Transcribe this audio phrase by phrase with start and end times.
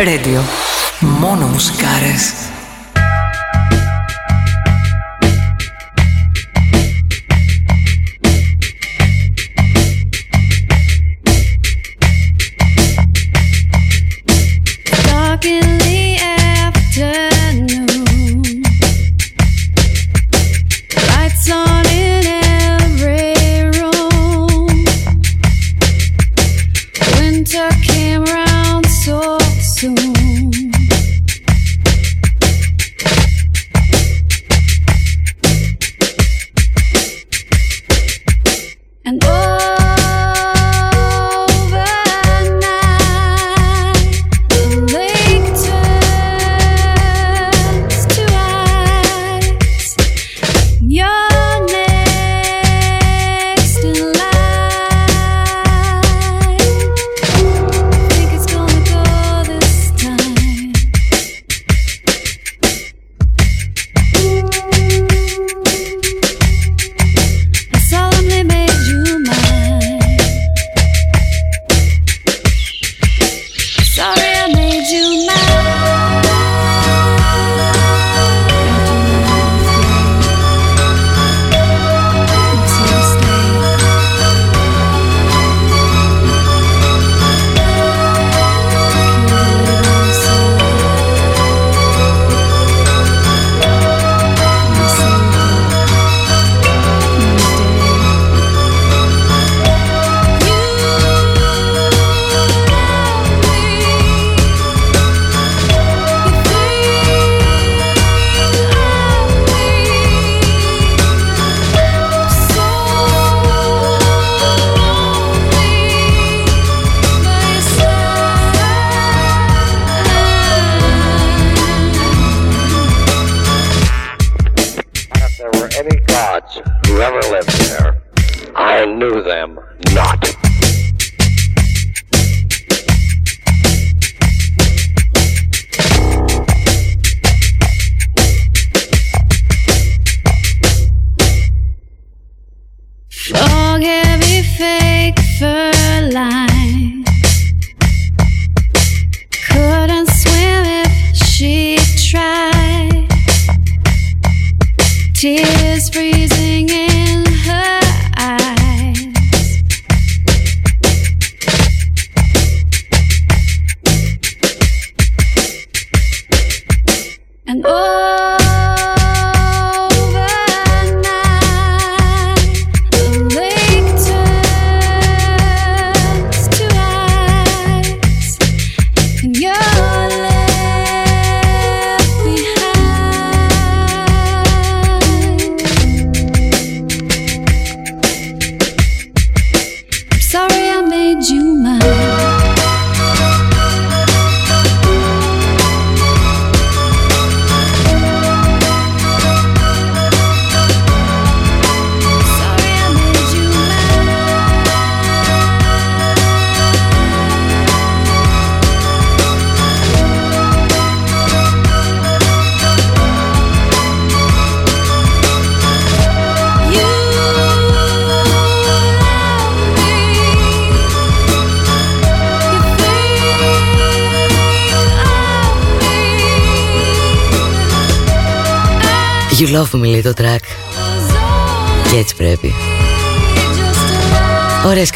[0.00, 0.40] Radio.
[1.00, 2.49] Μόνο μουσικάρες.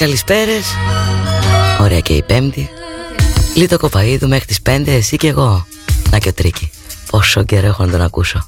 [0.05, 0.65] Καλησπέρες.
[1.81, 2.71] Ωραία και η πέμπτη.
[3.55, 5.67] Λίτο κοπαίδου μέχρι τις πέντε Εσύ και εγώ.
[6.11, 6.71] Να και ο Τρίκη.
[7.11, 8.47] Πόσο καιρό έχω να τον ακούσω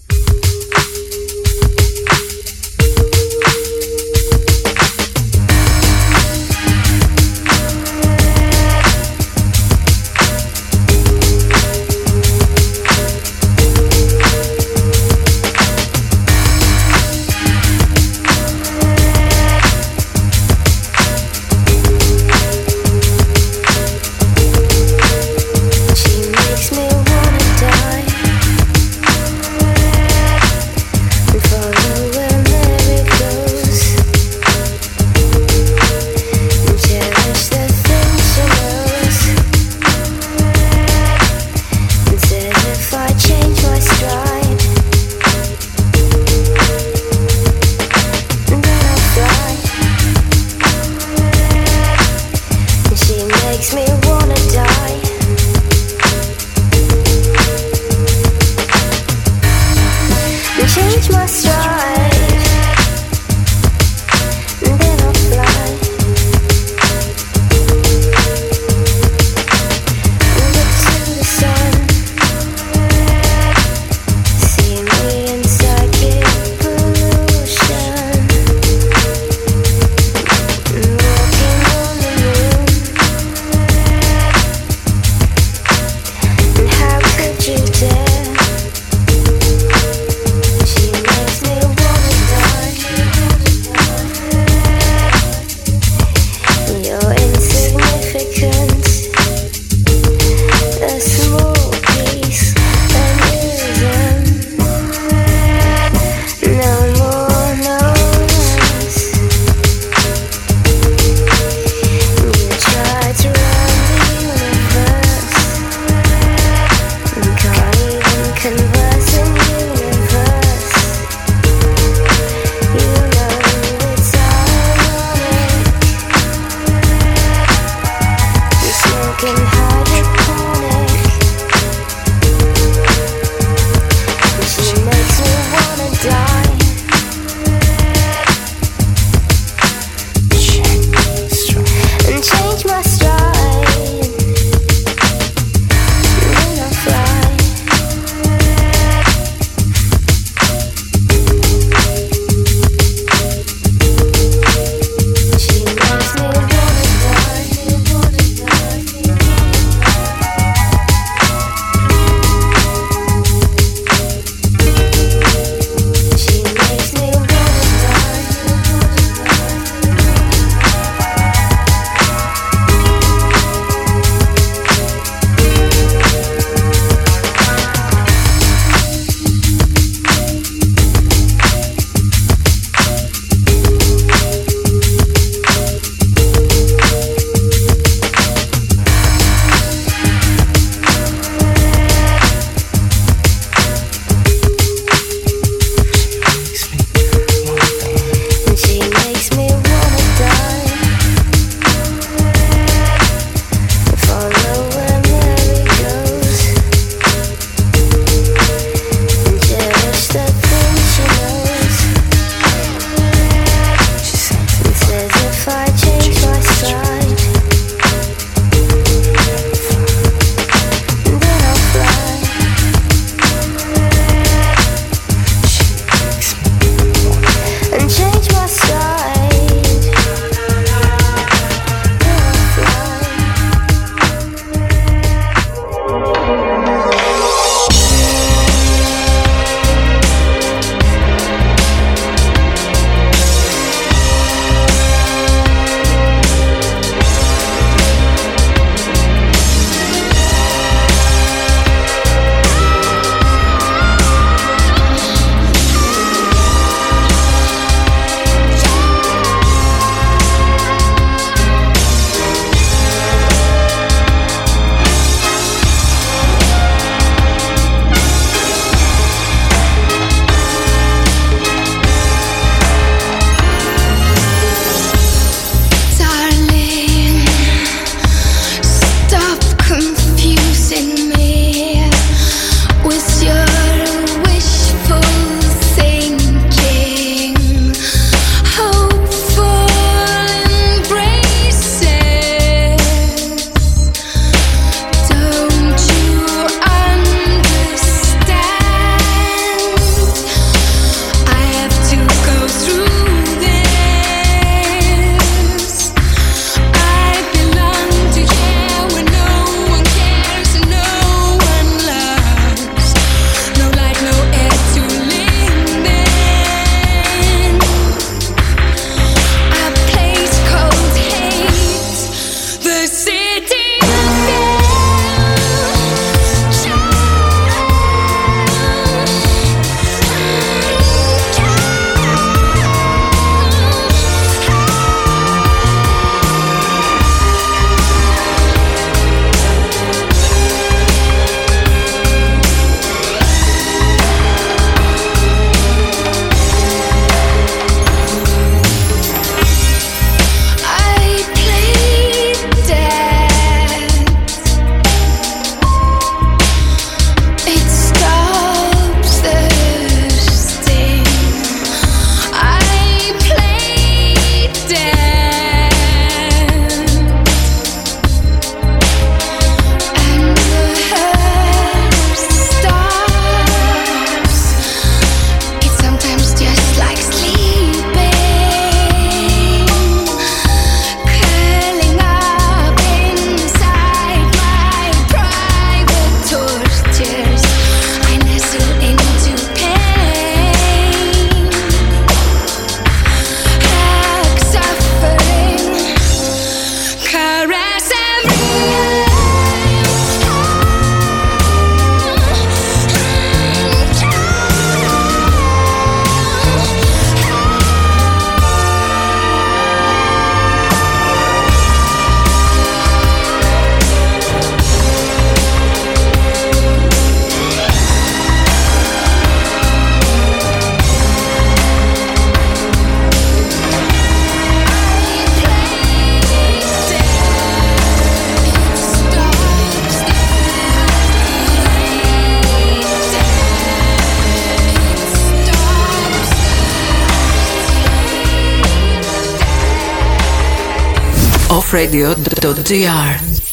[441.76, 443.45] radio.gr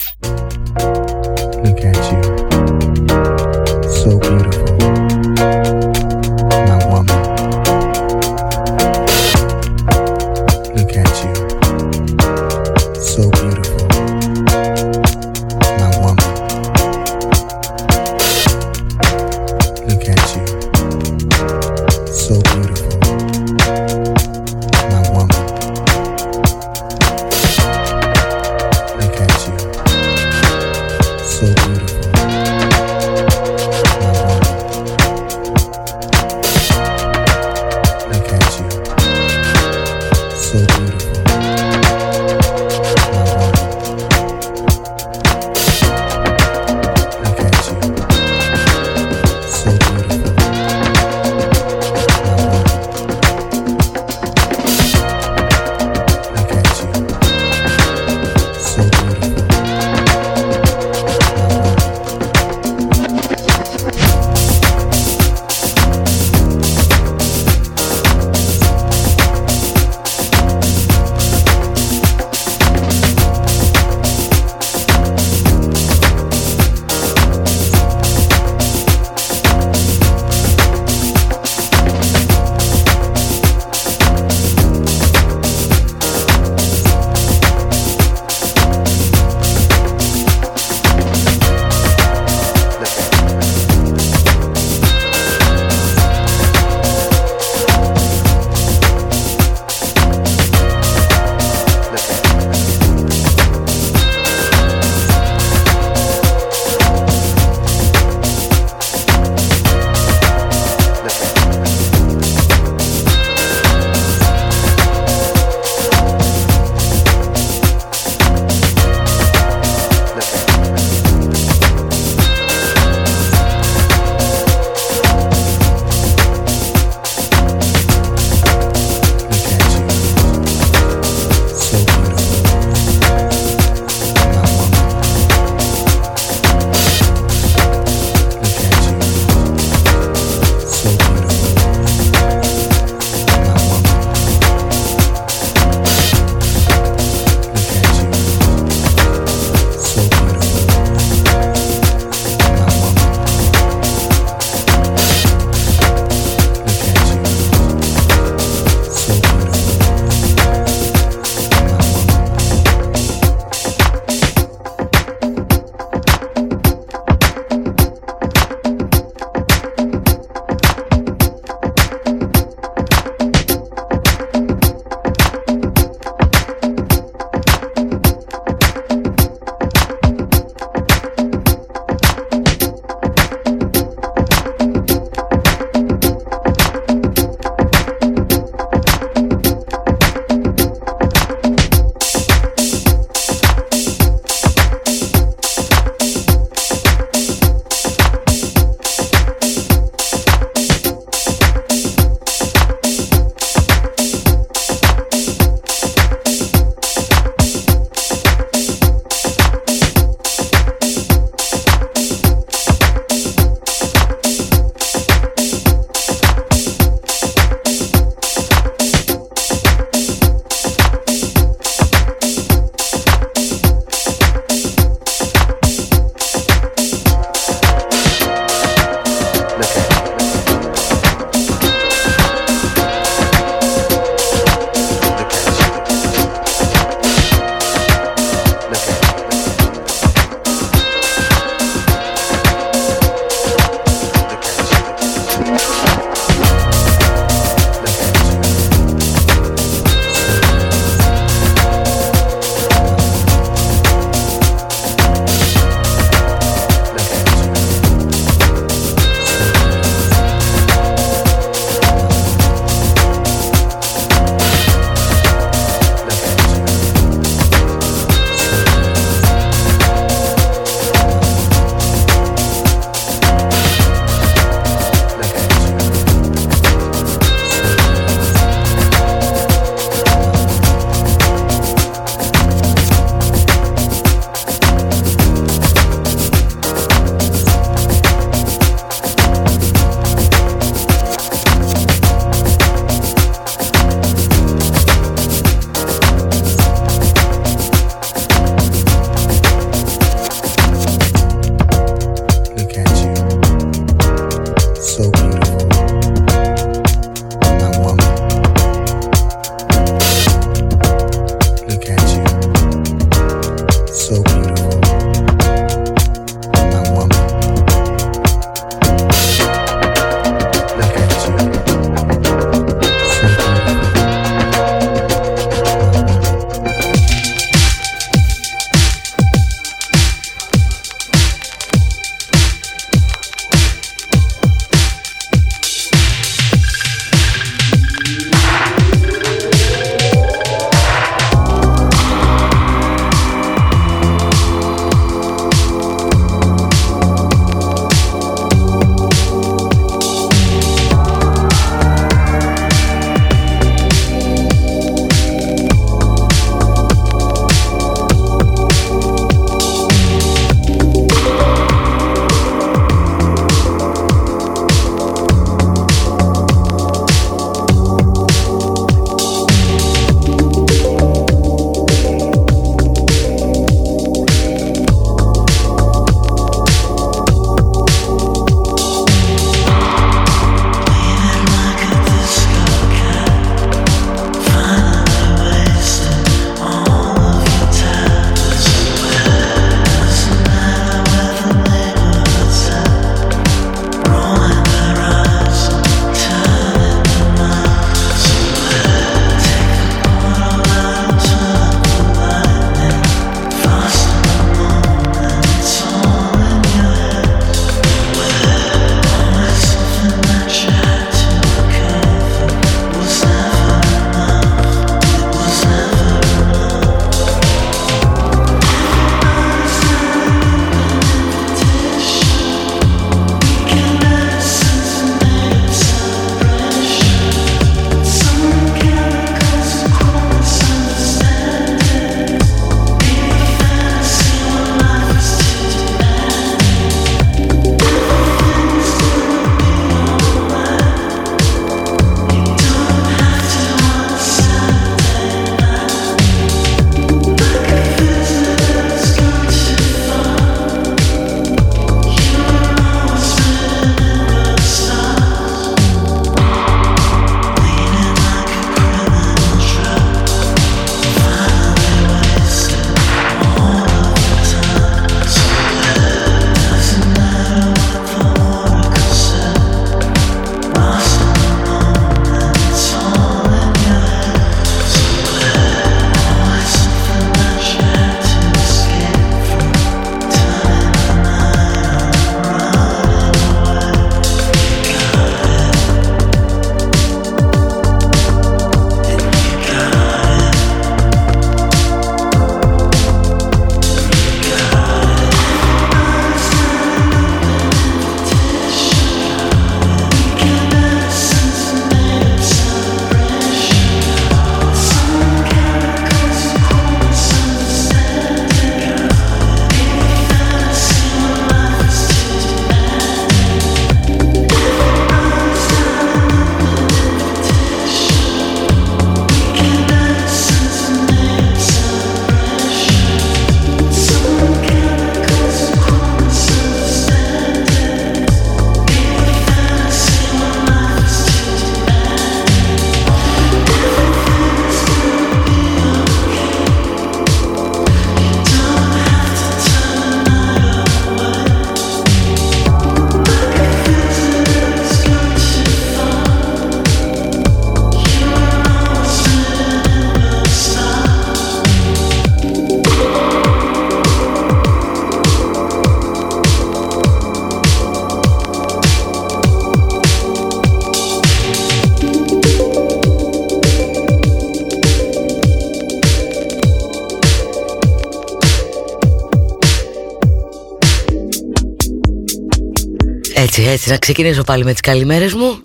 [573.73, 575.59] Έτσι, έτσι, να ξεκινήσω πάλι με τις καλημέρες μου.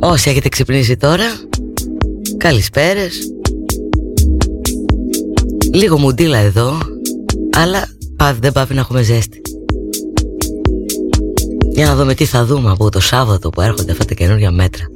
[0.00, 1.24] Όσοι έχετε ξυπνήσει τώρα
[2.36, 3.32] Καλησπέρες.
[5.72, 6.78] Λίγο μουντίλα εδώ
[7.56, 9.40] Αλλά πάβει, δεν πάβει να έχουμε ζέστη.
[11.70, 14.91] Για να δούμε τι θα δούμε από το Σάββατο που έρχονται αυτά τα καινούργια μέτρα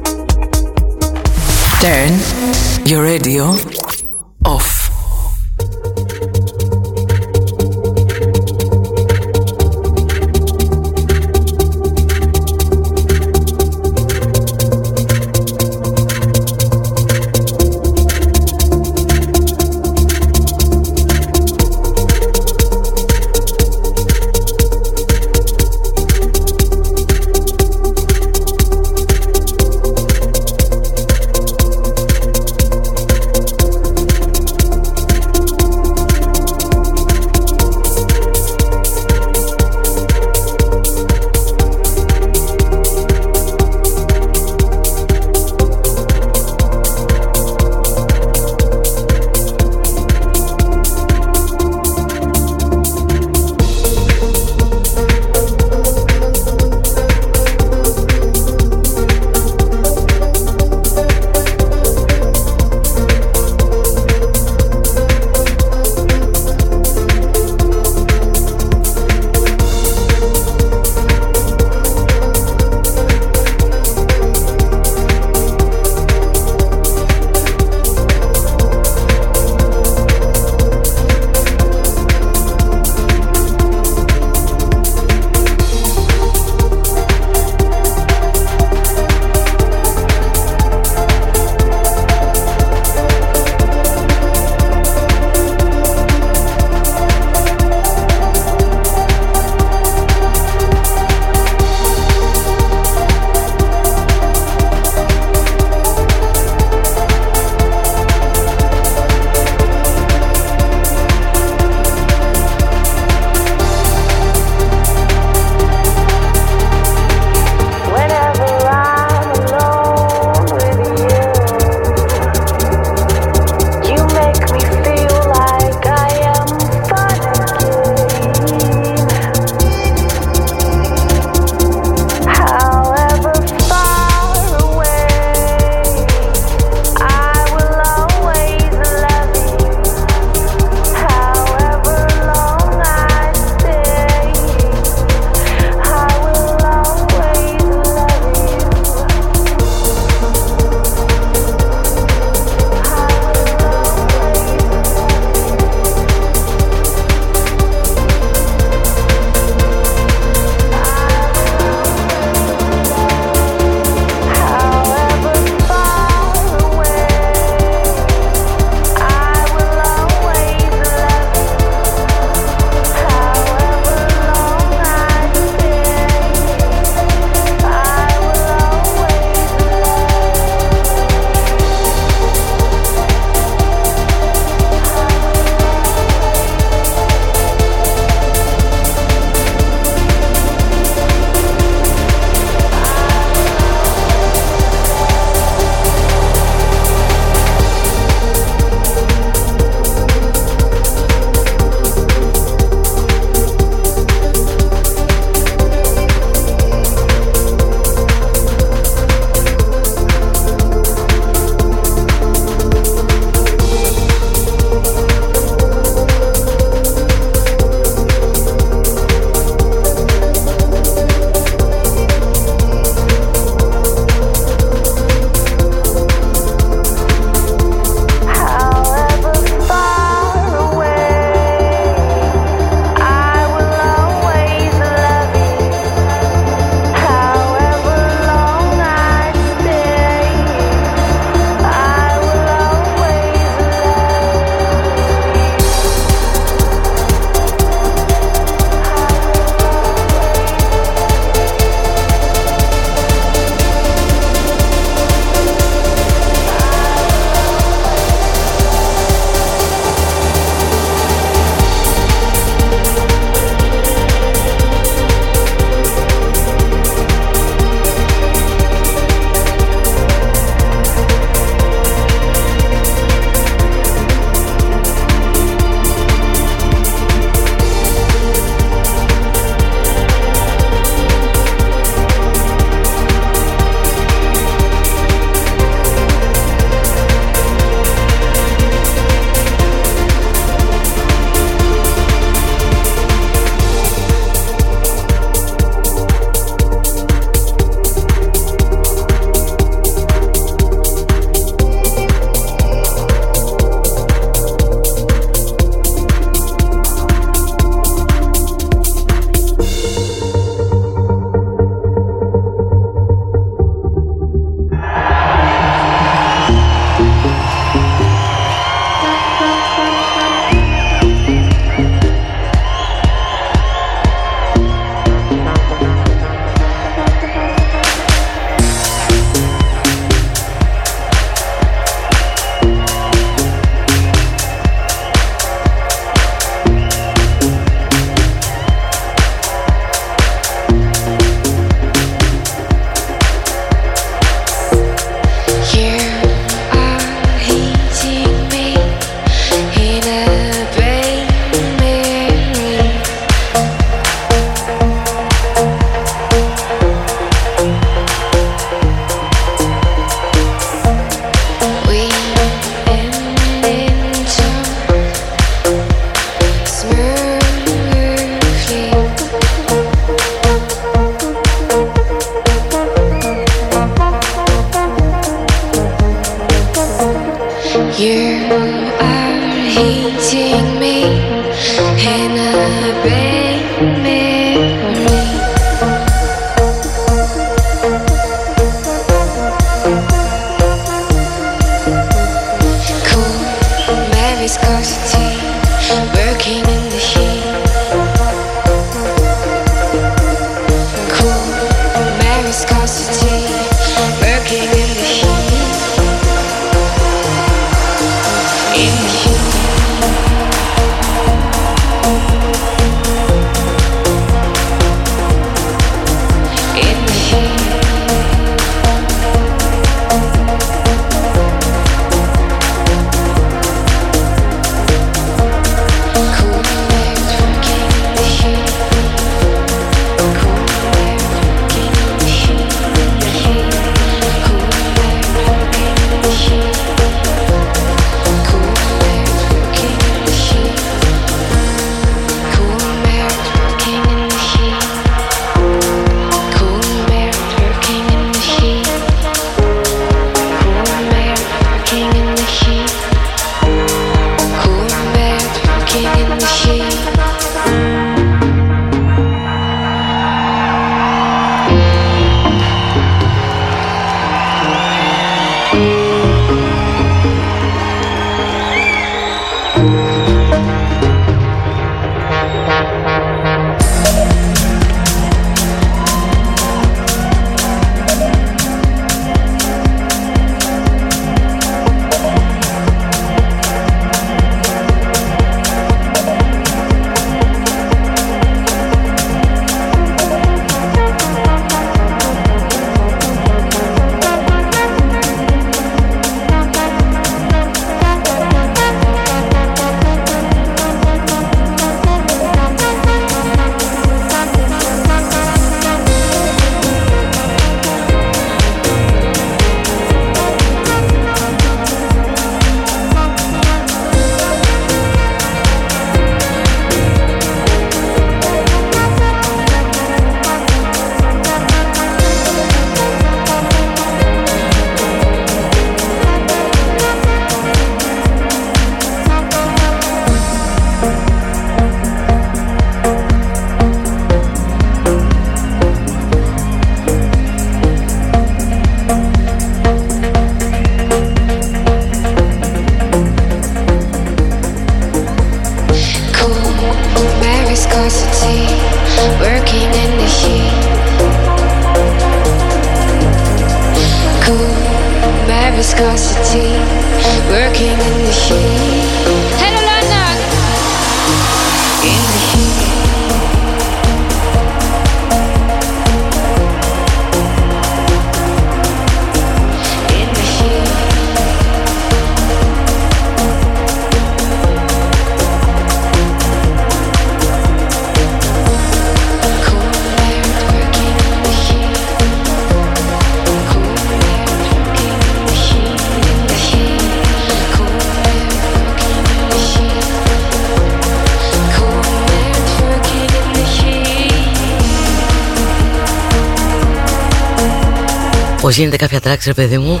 [598.70, 600.00] Πως γίνεται κάποια τράξη ρε παιδί μου.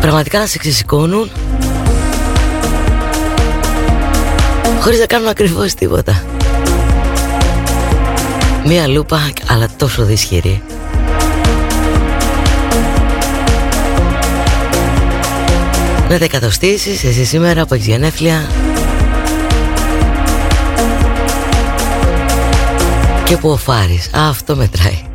[0.00, 1.30] Πραγματικά να σε ξεσηκώνουν.
[4.80, 6.22] Χωρίς να κάνουν ακριβώς τίποτα.
[8.64, 10.62] Μία λούπα αλλά τόσο δυσχερή.
[16.08, 18.50] Να τα εκατοστήσεις εσύ σήμερα που έχεις γενέθλια.
[23.24, 25.09] Και που ο Φάρης Αυτό μετράει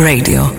[0.00, 0.49] Radio.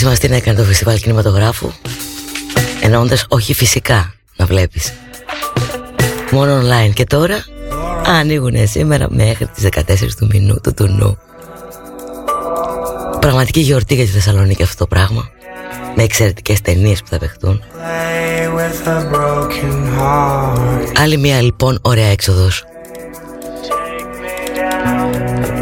[0.00, 1.70] Πέρσι μας την έκανε το φεστιβάλ κινηματογράφου;
[2.80, 4.92] Εννοώντας όχι φυσικά να βλέπεις.
[6.30, 7.44] Μόνο online και τώρα
[8.06, 11.18] ανοίγουν σήμερα μέχρι τις 14 του μηνού του τουνού.
[13.20, 15.28] Πραγματική γιορτή για τη Θεσσαλονίκη αυτό το πράγμα
[15.96, 17.62] Με εξαιρετικές ταινίες που θα παιχτούν.
[20.96, 22.64] Άλλη μια λοιπόν ωραία έξοδος.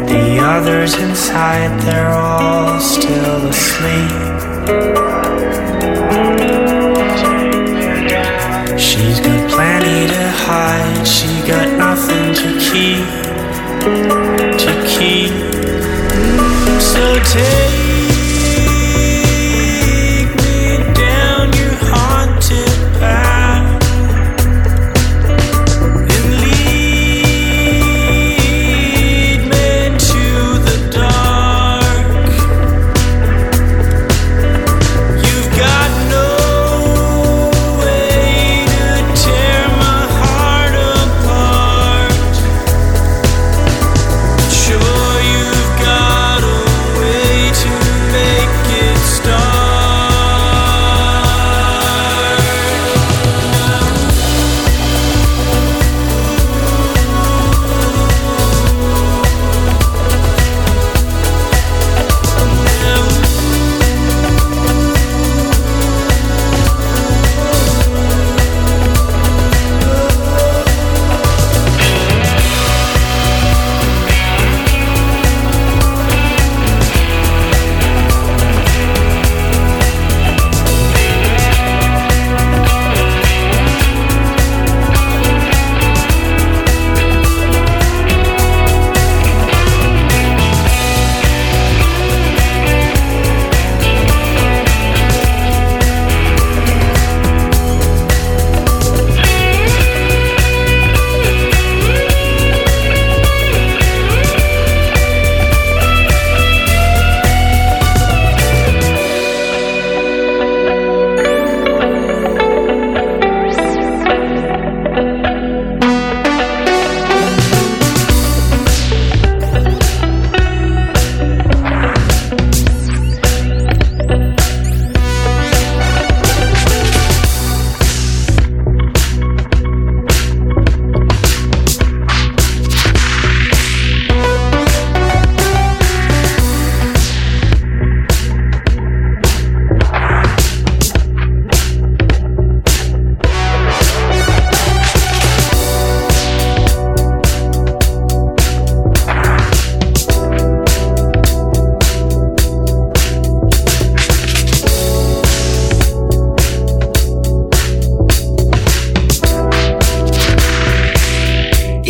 [0.07, 4.28] The others inside, they're all still asleep.
[8.77, 11.28] She's got plenty to hide, she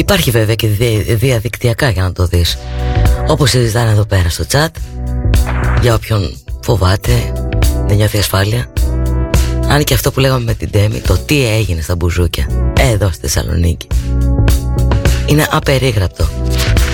[0.10, 0.68] Υπάρχει βέβαια και
[1.16, 2.58] διαδικτυακά για να το δεις.
[3.28, 4.68] Όπως συζητάνε εδώ πέρα στο chat
[5.82, 7.34] Για όποιον φοβάται
[7.88, 8.74] Δεν νιώθει ασφάλεια.
[9.68, 13.20] Αν και αυτό που λέγαμε με την Τέμη Το τι έγινε στα μπουζούκια Εδώ στη
[13.22, 13.88] Θεσσαλονίκη
[15.26, 16.30] Είναι απερίγραπτο.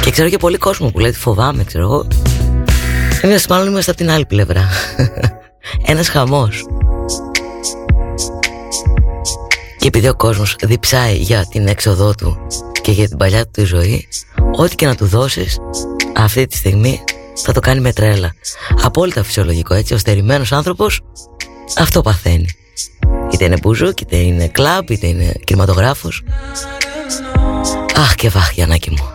[0.02, 2.08] Και ξέρω και πολύ κόσμο που λέει ότι φοβάμαι Ξέρω εγώ.
[3.22, 4.70] Εμείς μάλλον είμαστε από την άλλη πλευρά.
[5.92, 6.66] Ένας χαμός.
[9.80, 12.35] Και επειδή ο κόσμος διψάει για την έξοδό του
[12.86, 14.26] και για την παλιά του ζωής
[14.58, 15.58] ό,τι και να του δώσεις
[16.16, 17.04] αυτή τη στιγμή
[17.36, 18.34] θα το κάνει με τρέλα.
[18.84, 21.02] Απόλυτα φυσιολογικό έτσι ο στερημένος άνθρωπος
[21.78, 22.48] αυτό παθαίνει.
[23.34, 26.24] Είτε είναι μπουζούκ είτε είναι κλαμπ είτε είναι κινηματογράφος.
[27.96, 29.15] Αχ και βάχ Γιαννάκη μου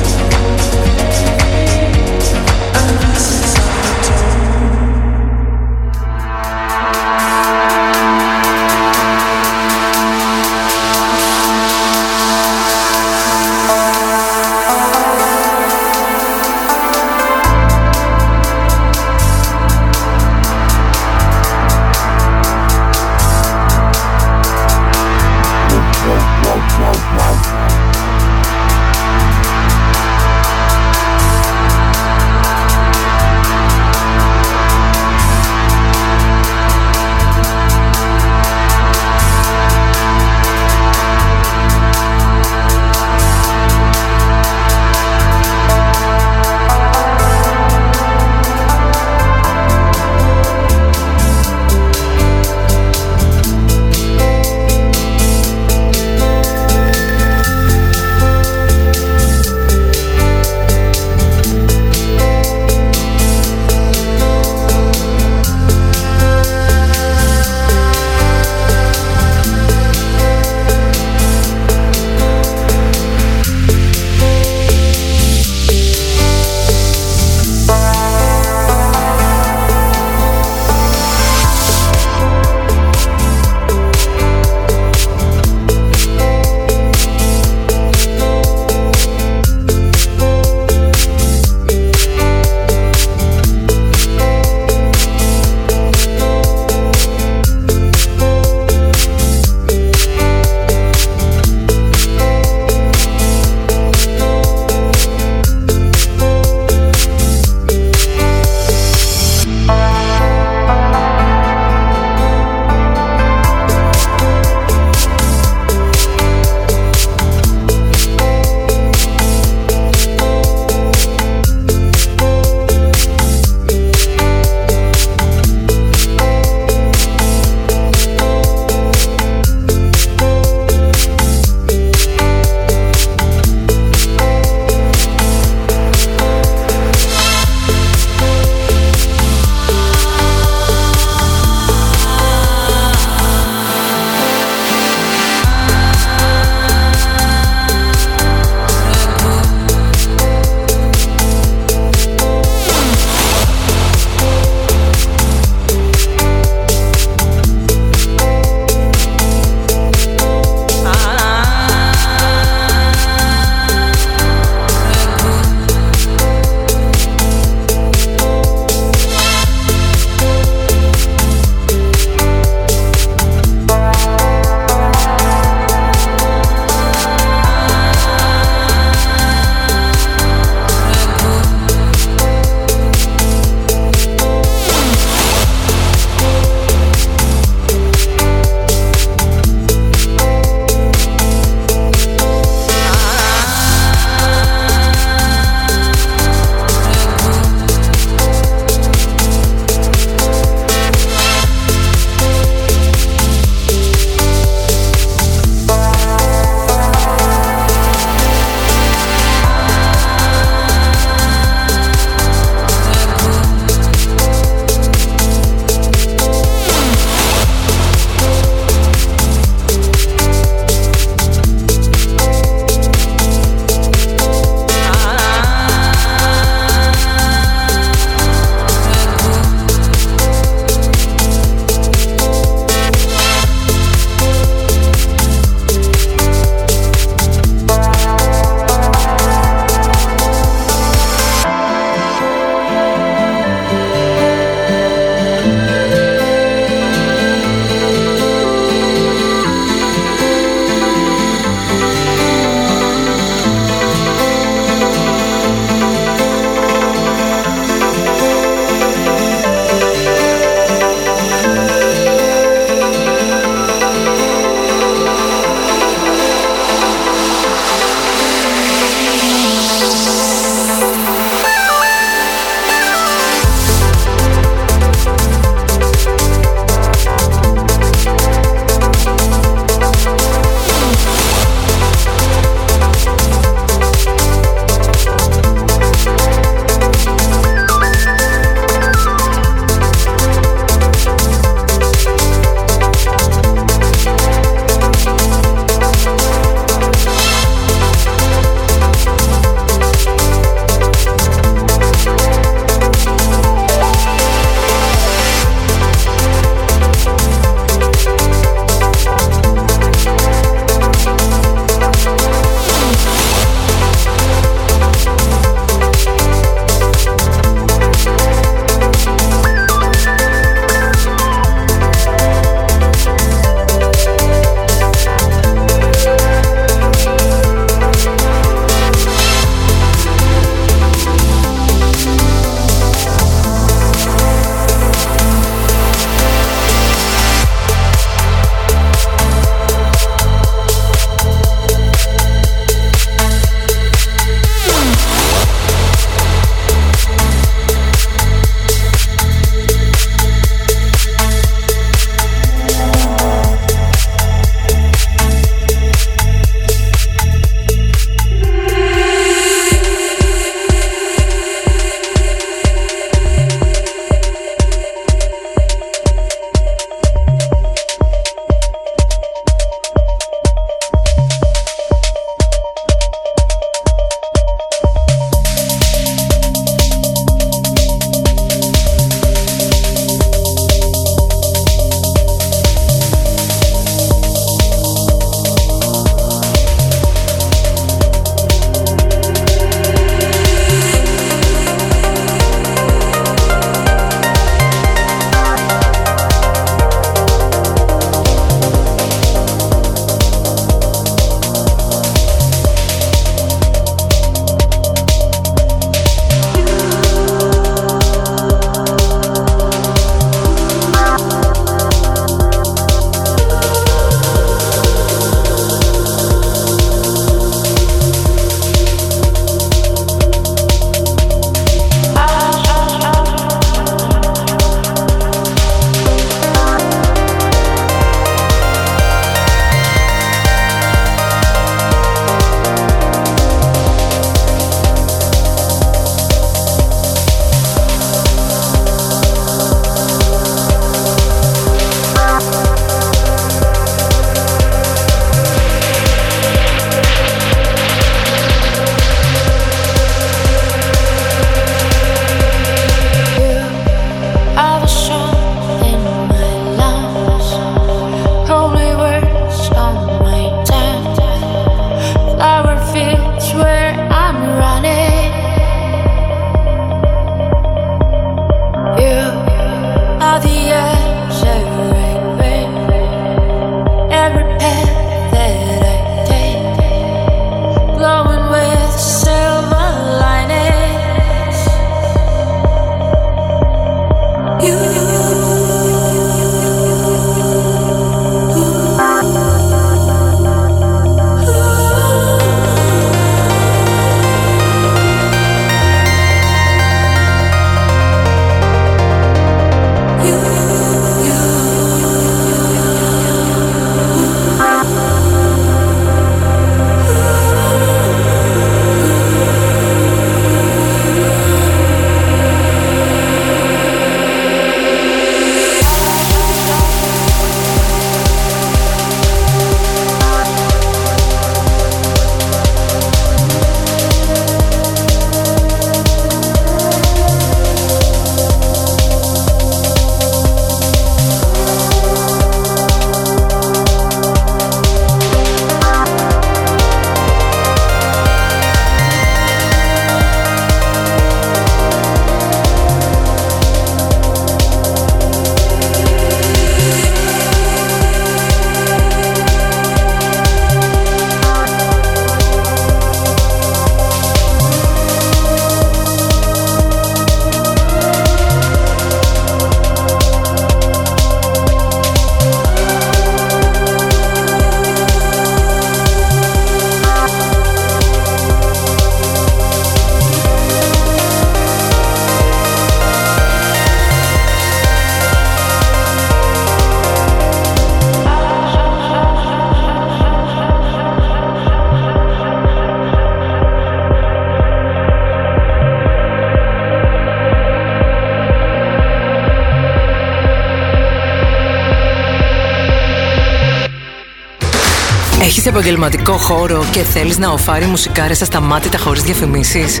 [595.90, 600.00] επαγγελματικό χώρο και θέλεις να οφάρει μουσικάρες ασταμάτητα χωρίς διαφημίσεις;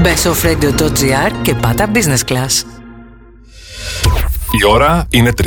[0.00, 2.64] Μπε στο offradio.gr και πάτα business class.
[4.60, 5.46] Η ώρα είναι 3.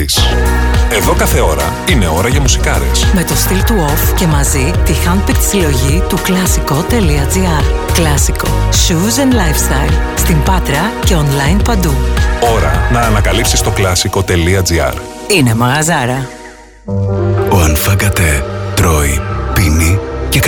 [0.91, 3.05] Εδώ κάθε ώρα είναι ώρα για μουσικάρες.
[3.13, 7.63] Με το στυλ του off και μαζί τη handpicked συλλογή του κλασικό.gr.
[7.93, 8.47] Κλασικό.
[8.69, 9.93] Shoes and lifestyle.
[10.15, 11.93] Στην Πάτρα και online παντού.
[12.55, 14.93] Ώρα να ανακαλύψεις το κλασικό.gr.
[15.37, 16.29] Είναι μαγαζάρα.
[17.51, 18.45] Ο Ανφάγκατε
[18.75, 19.30] τρώει, πίνει και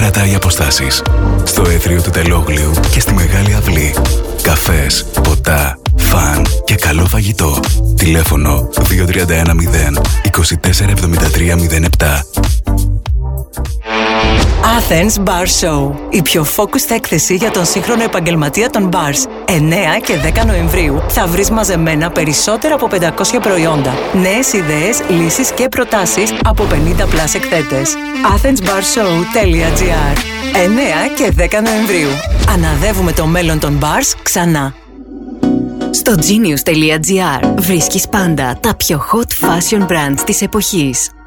[0.10, 1.02] κρατάει αποστάσεις.
[1.44, 3.96] Στο έθριο του Τελόγλιου και στη Μεγάλη Αυλή.
[4.42, 7.60] Καφές, ποτά, φαν και καλό φαγητό.
[7.98, 10.02] Τηλέφωνο 2310
[10.32, 12.24] 247307.
[14.78, 15.92] Athens Bar Show.
[16.10, 19.33] Η πιο focused έκθεση για τον σύγχρονο επαγγελματία των bars.
[19.48, 19.52] 9
[20.04, 23.94] και 10 Νοεμβρίου θα βρεις μαζεμένα περισσότερα από 500 προϊόντα.
[24.14, 27.94] Νέες ιδέες, λύσεις και προτάσεις από 50 plus εκθέτες.
[28.36, 30.18] athensbarshow.gr
[30.54, 32.10] 9 και 10 Νοεμβρίου.
[32.50, 34.74] Αναδεύουμε το μέλλον των bars ξανά.
[35.92, 41.10] Στο genius.gr βρίσκεις πάντα τα πιο hot fashion brands της εποχής.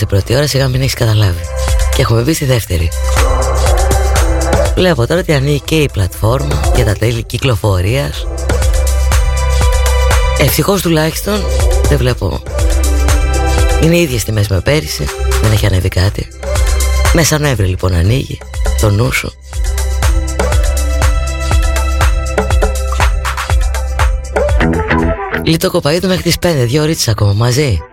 [0.00, 1.40] Πότε πέρασε η πρώτη ώρα, σιγά μην έχεις καταλάβει.
[1.96, 2.88] Και έχουμε μπει στη δεύτερη.
[4.74, 8.26] Βλέπω τώρα ότι ανοίγει και η πλατφόρμα για τα τέλη κυκλοφορίας.
[10.38, 11.44] Ευτυχώς τουλάχιστον
[11.88, 12.42] δεν βλέπω.
[13.82, 15.04] Είναι οι ίδιες τιμές με πέρυσι,
[15.42, 16.28] δεν έχει ανέβει κάτι.
[17.12, 18.38] Μέσα Νοέμβρη λοιπόν ανοίγει
[18.80, 19.32] το νου σου.
[25.44, 27.89] Λίτο κοπαίδου μέχρι τις 5, δύο ώρες ακόμα μαζί.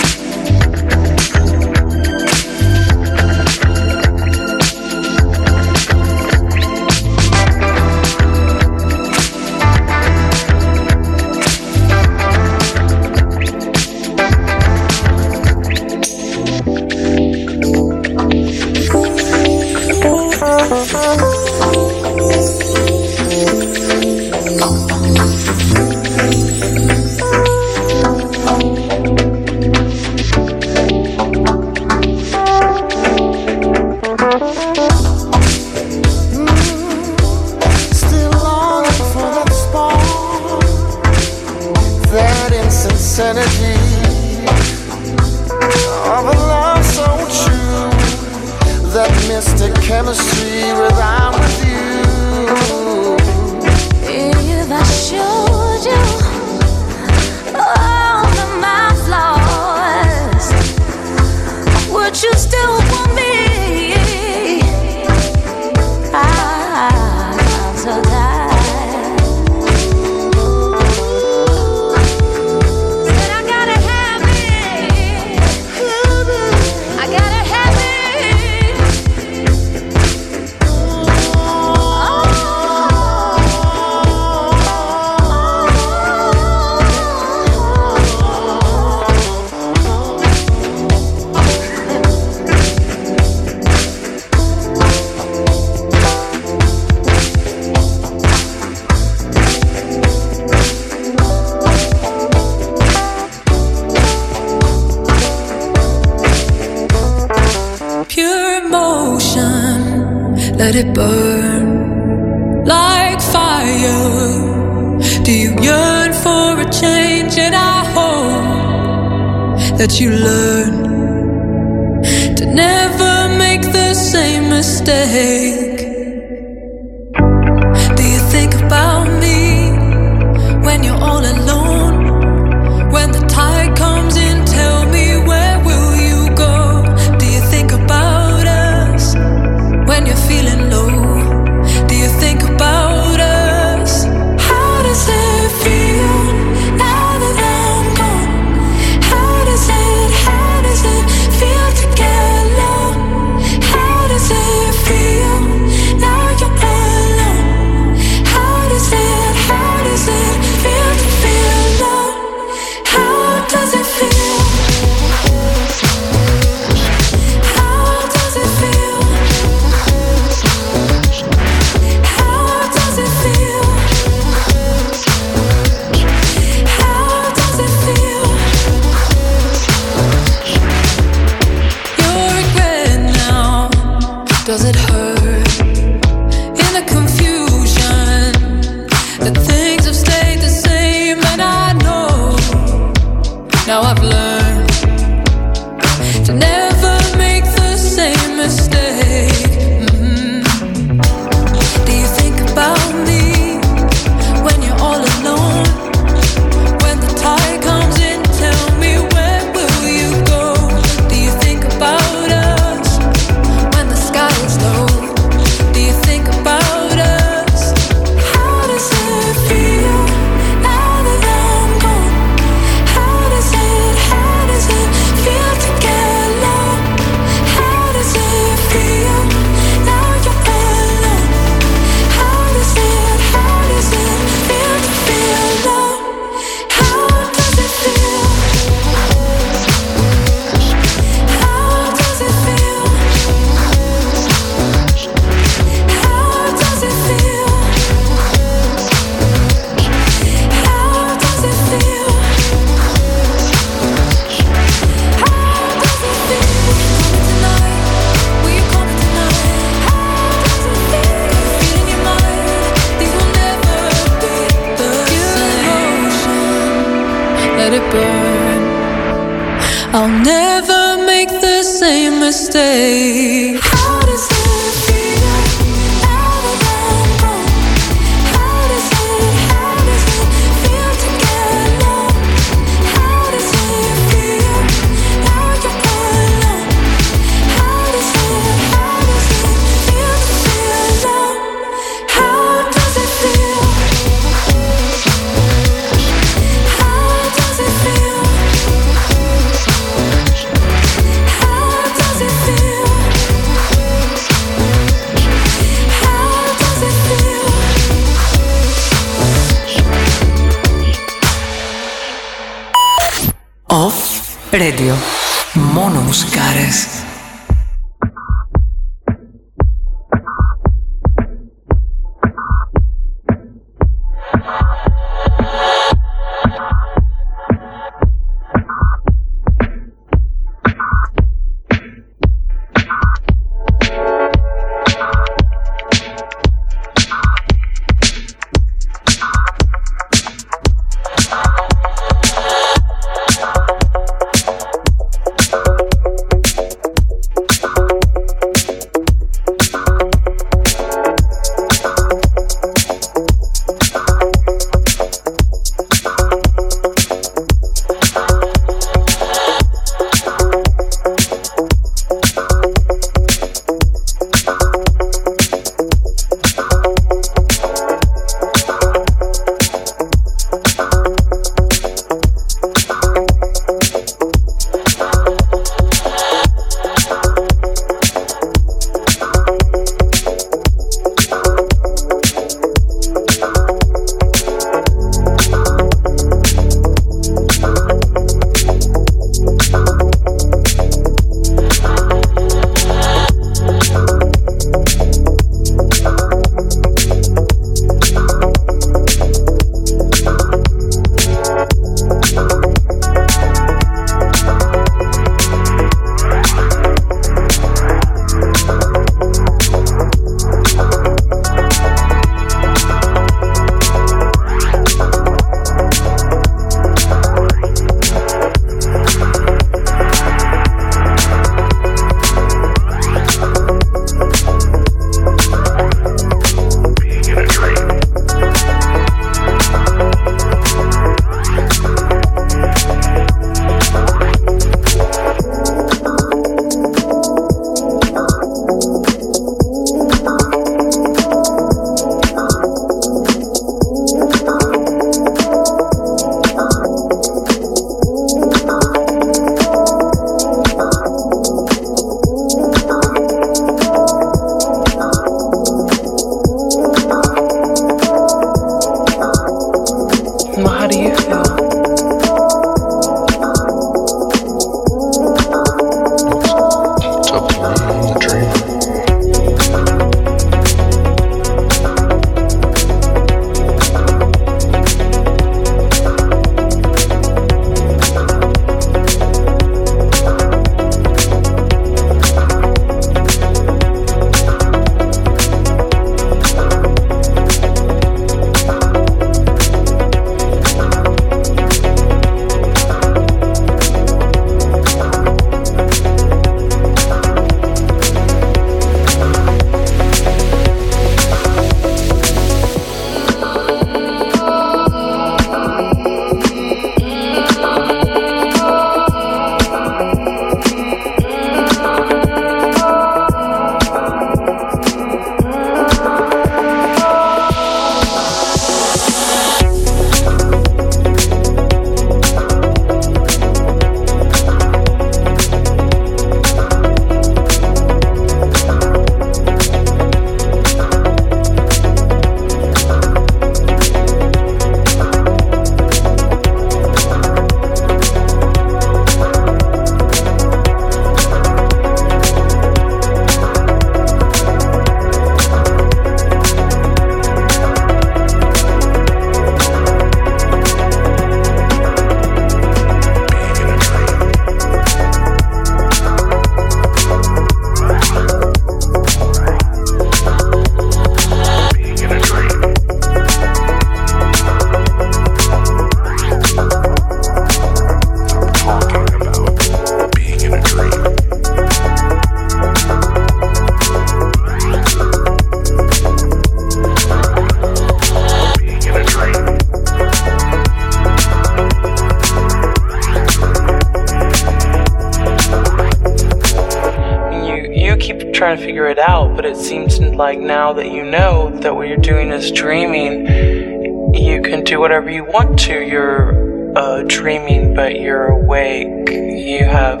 [588.92, 592.52] It out, but it seems like now that you know that what you're doing is
[592.52, 595.82] dreaming, you can do whatever you want to.
[595.82, 599.08] You're uh, dreaming, but you're awake.
[599.08, 600.00] You have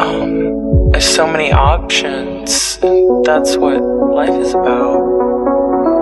[0.00, 2.78] um, so many options.
[2.78, 5.93] That's what life is about.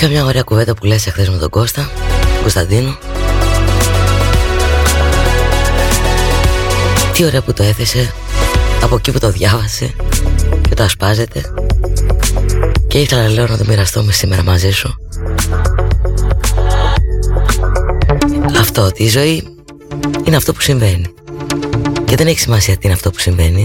[0.00, 1.90] Είχα μια ωραία κουβέντα που λες εχθές με τον Κώστα
[2.40, 2.98] Κωνσταντίνο.
[7.12, 8.12] Τι ωραία που το έθεσε
[8.82, 9.94] Από εκεί που το διάβασε
[10.68, 11.42] Και το ασπάζεται.
[12.88, 14.94] Και ήθελα λέω να το μοιραστώ με σήμερα μαζί σου.
[18.58, 19.56] Αυτό ότι η ζωή
[20.24, 21.06] Είναι αυτό που συμβαίνει.
[22.04, 23.64] Και δεν έχει σημασία τι είναι αυτό που συμβαίνει.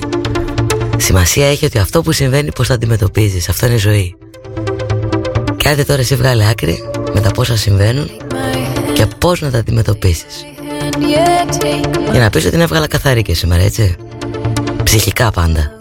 [0.98, 3.50] Σημασία έχει ότι αυτό που συμβαίνει Πώς θα αντιμετωπίζεις.
[3.50, 4.16] Αυτό είναι η ζωή.
[4.18, 4.25] και
[5.70, 6.84] άντε τώρα εσύ βγάλε άκρη
[7.14, 8.10] με τα πόσα συμβαίνουν
[8.94, 10.46] και πώς να τα αντιμετωπίσεις.
[12.12, 13.96] Για να πεις ότι την έβγαλα καθαρή και σήμερα, έτσι.
[14.84, 15.75] Ψυχικά πάντα.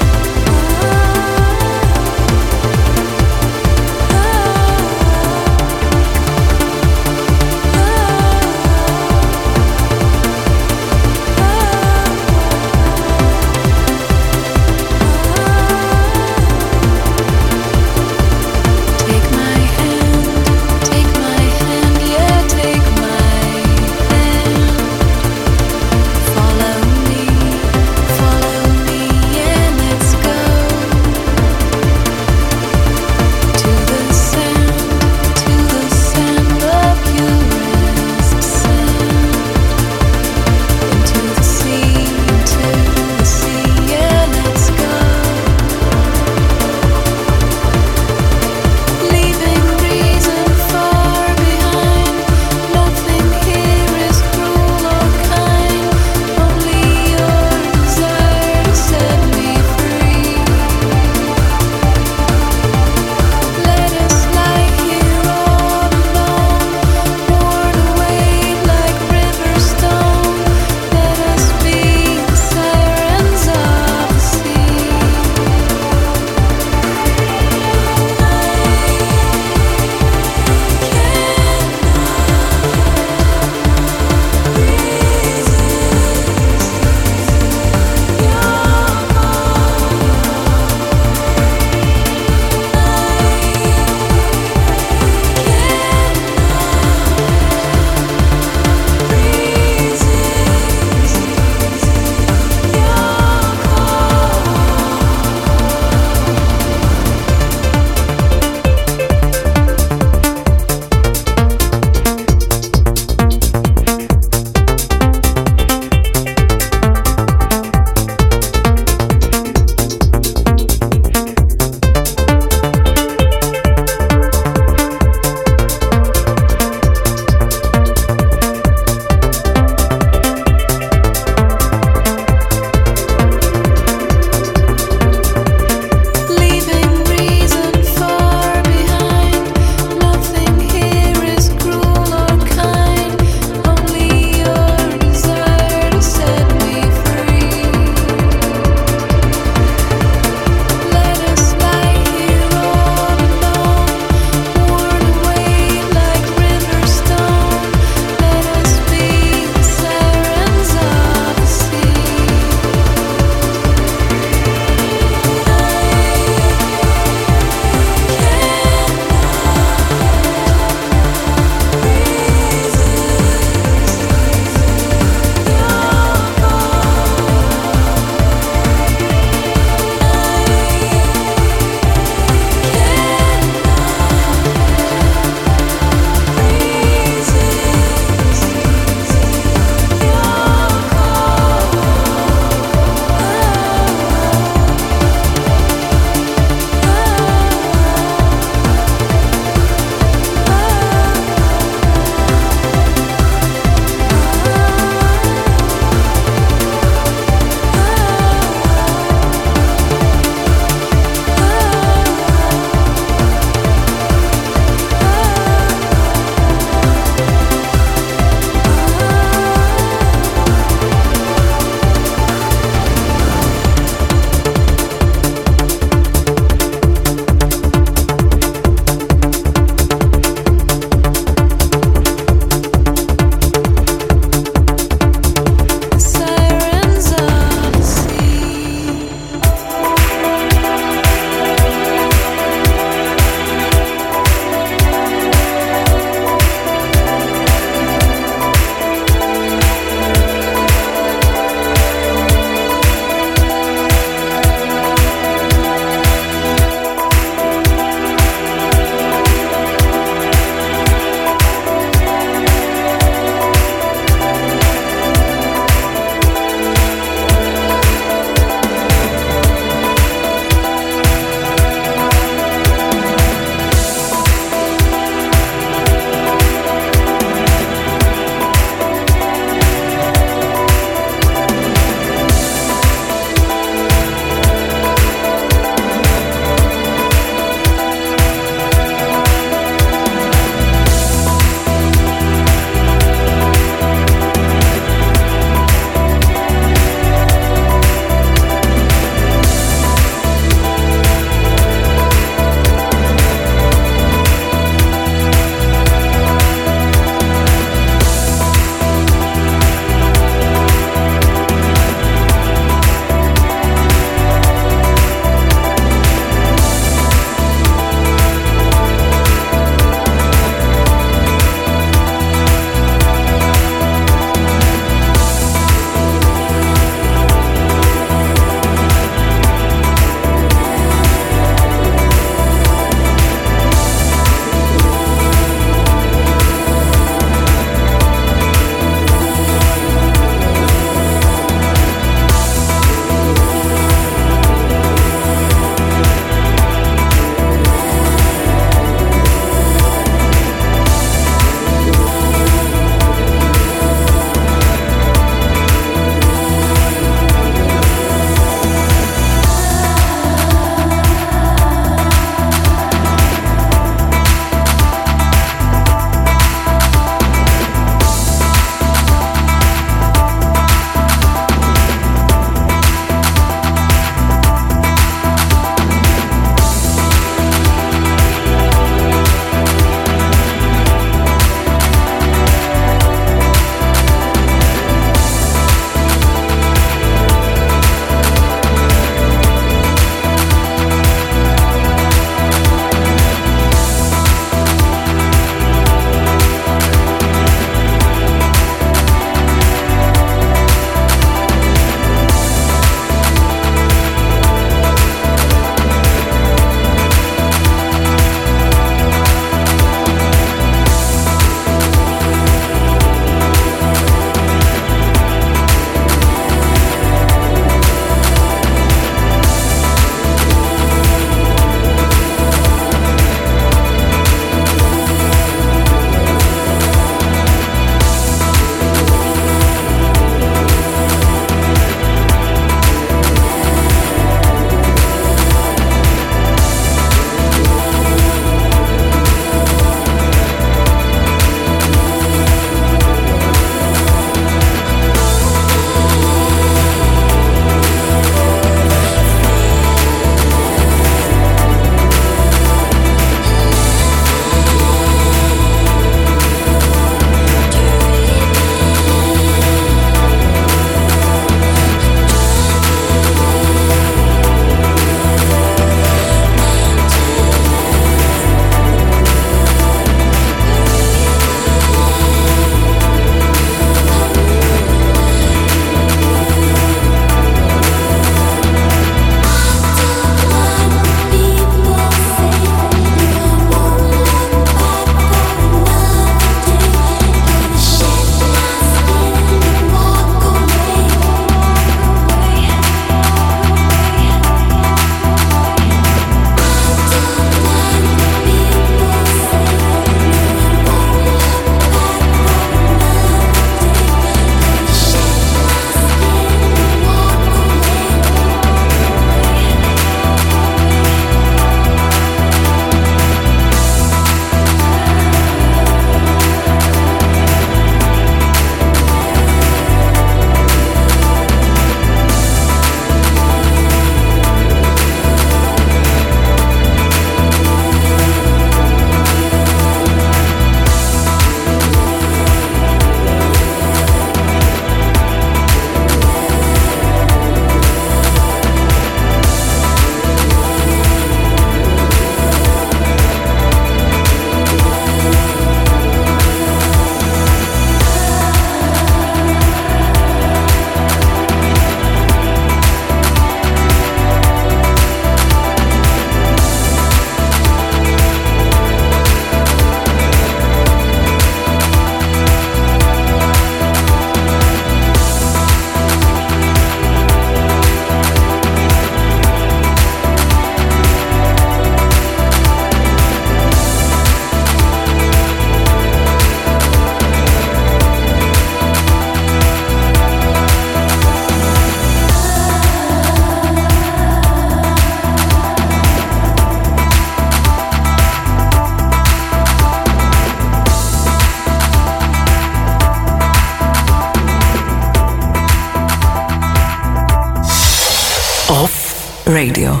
[599.51, 600.00] Radio.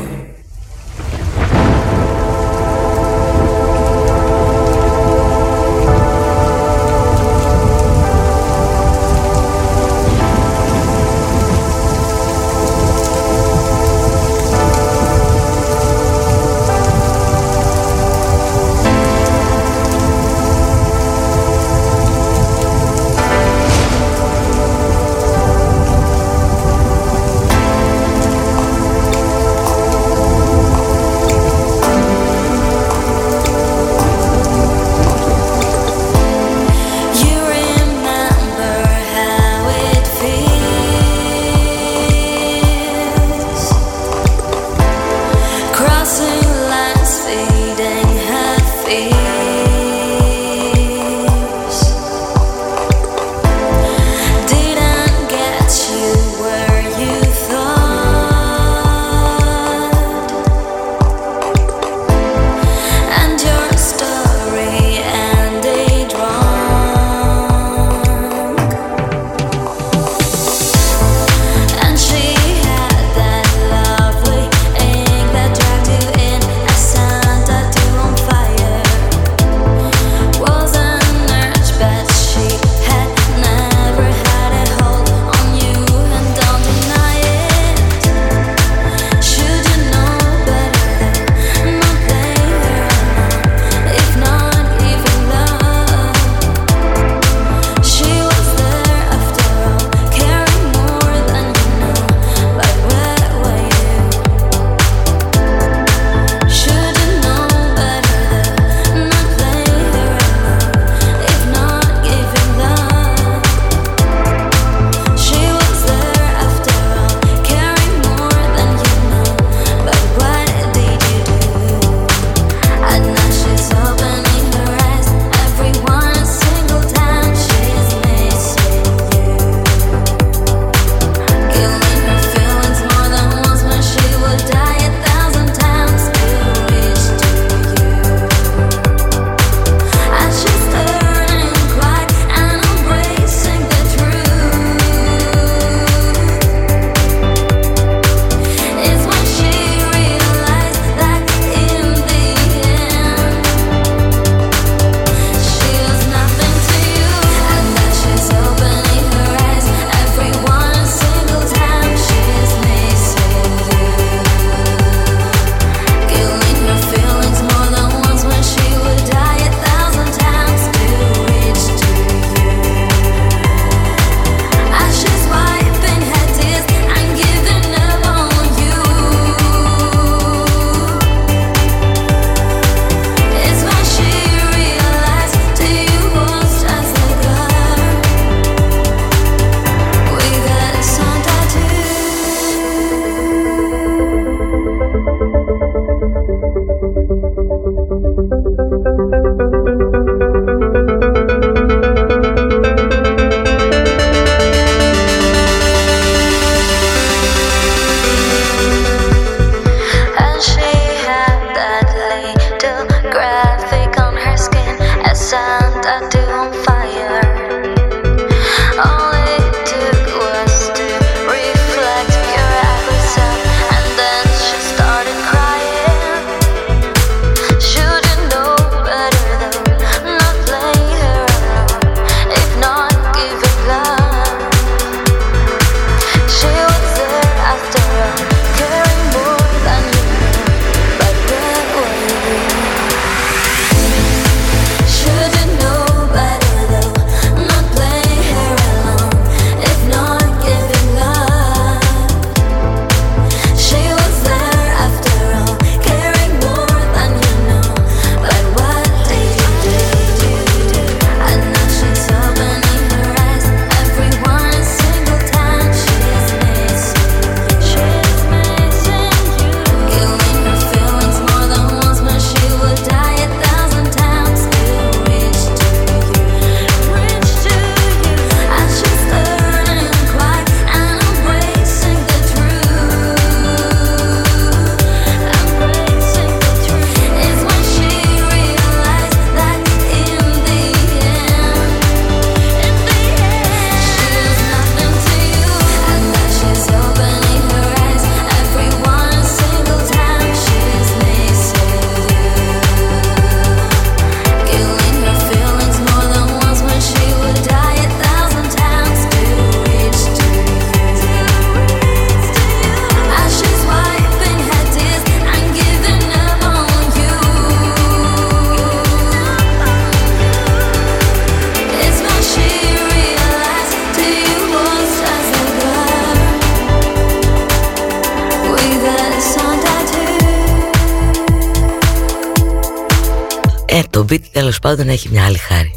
[334.11, 335.71] Ε, το beat τέλος πάντων έχει μια άλλη χάρη.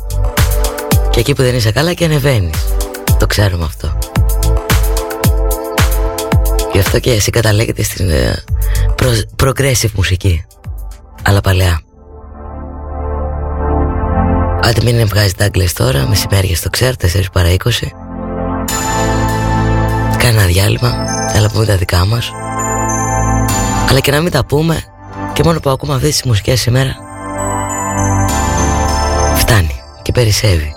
[1.11, 2.65] Και εκεί που δεν είσαι καλά και ανεβαίνεις.
[3.19, 3.99] Το ξέρουμε αυτό.
[6.73, 8.45] Γι' αυτό και εσύ καταλέγεται στην ε,
[9.43, 10.45] progressive μουσική.
[11.23, 11.81] Αλλά παλαιά.
[14.63, 17.55] Άντε μην βγάζεις τα Άγγλες τώρα, μεσημέρια στο ξέρ, 4 παρά 20.
[20.17, 20.95] Κάνε ένα διάλειμμα,
[21.35, 22.33] έλα πούμε τα δικά μας.
[23.91, 24.85] Αλλά και να μην τα πούμε,
[25.33, 27.04] και μόνο που ακούμε αυτές τις μουσικές σήμερα,
[30.15, 30.74] περισσεύει.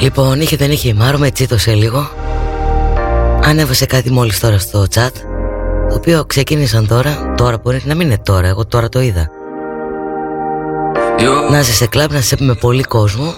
[0.00, 2.10] Λοιπόν, είχε δεν είχε η Μάρο, με τσίτωσε λίγο.
[3.42, 5.10] Ανέβασε κάτι μόλις τώρα στο chat,
[5.88, 9.30] το οποίο ξεκίνησαν τώρα, τώρα μπορεί να μην είναι τώρα, εγώ τώρα το είδα.
[11.50, 13.34] Να είσαι σε κλαμπ, να σε με πολύ κόσμο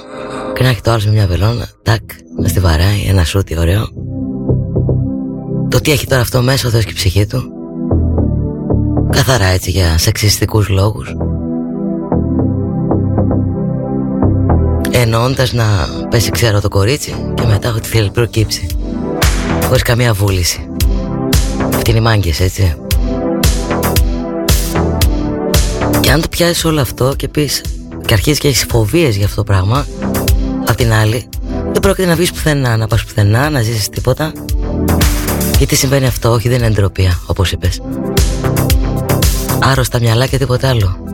[0.55, 2.01] και να έχει το άλλο με μια βελόνα, τάκ,
[2.39, 3.89] να στη βαράει, ένα σούτι ωραίο.
[5.69, 7.43] Το τι έχει τώρα αυτό μέσα, ο Θεός και η ψυχή του.
[9.11, 11.15] Καθαρά έτσι για σεξιστικούς λόγους.
[15.05, 15.65] Εννοώντας να
[16.11, 18.67] πέσει ξέρω το κορίτσι και μετά ότι θέλει προκύψει.
[19.67, 20.69] Χωρίς καμία βούληση.
[21.75, 22.77] Αυτή είναι οι μάγκες έτσι.
[26.01, 27.61] Και αν το πιάσεις όλο αυτό και πεις
[28.05, 29.87] και αρχίζεις και έχεις φοβίες για αυτό το πράγμα,
[30.67, 31.29] απ' την άλλη
[31.73, 34.33] δεν πρόκειται να βγεις πουθενά, να πας πουθενά, να ζήσεις τίποτα.
[35.59, 37.83] Γιατί συμβαίνει αυτό, όχι δεν είναι εντροπία, όπως είπες.
[39.59, 41.12] Άρρωστα μυαλά και τίποτα άλλο.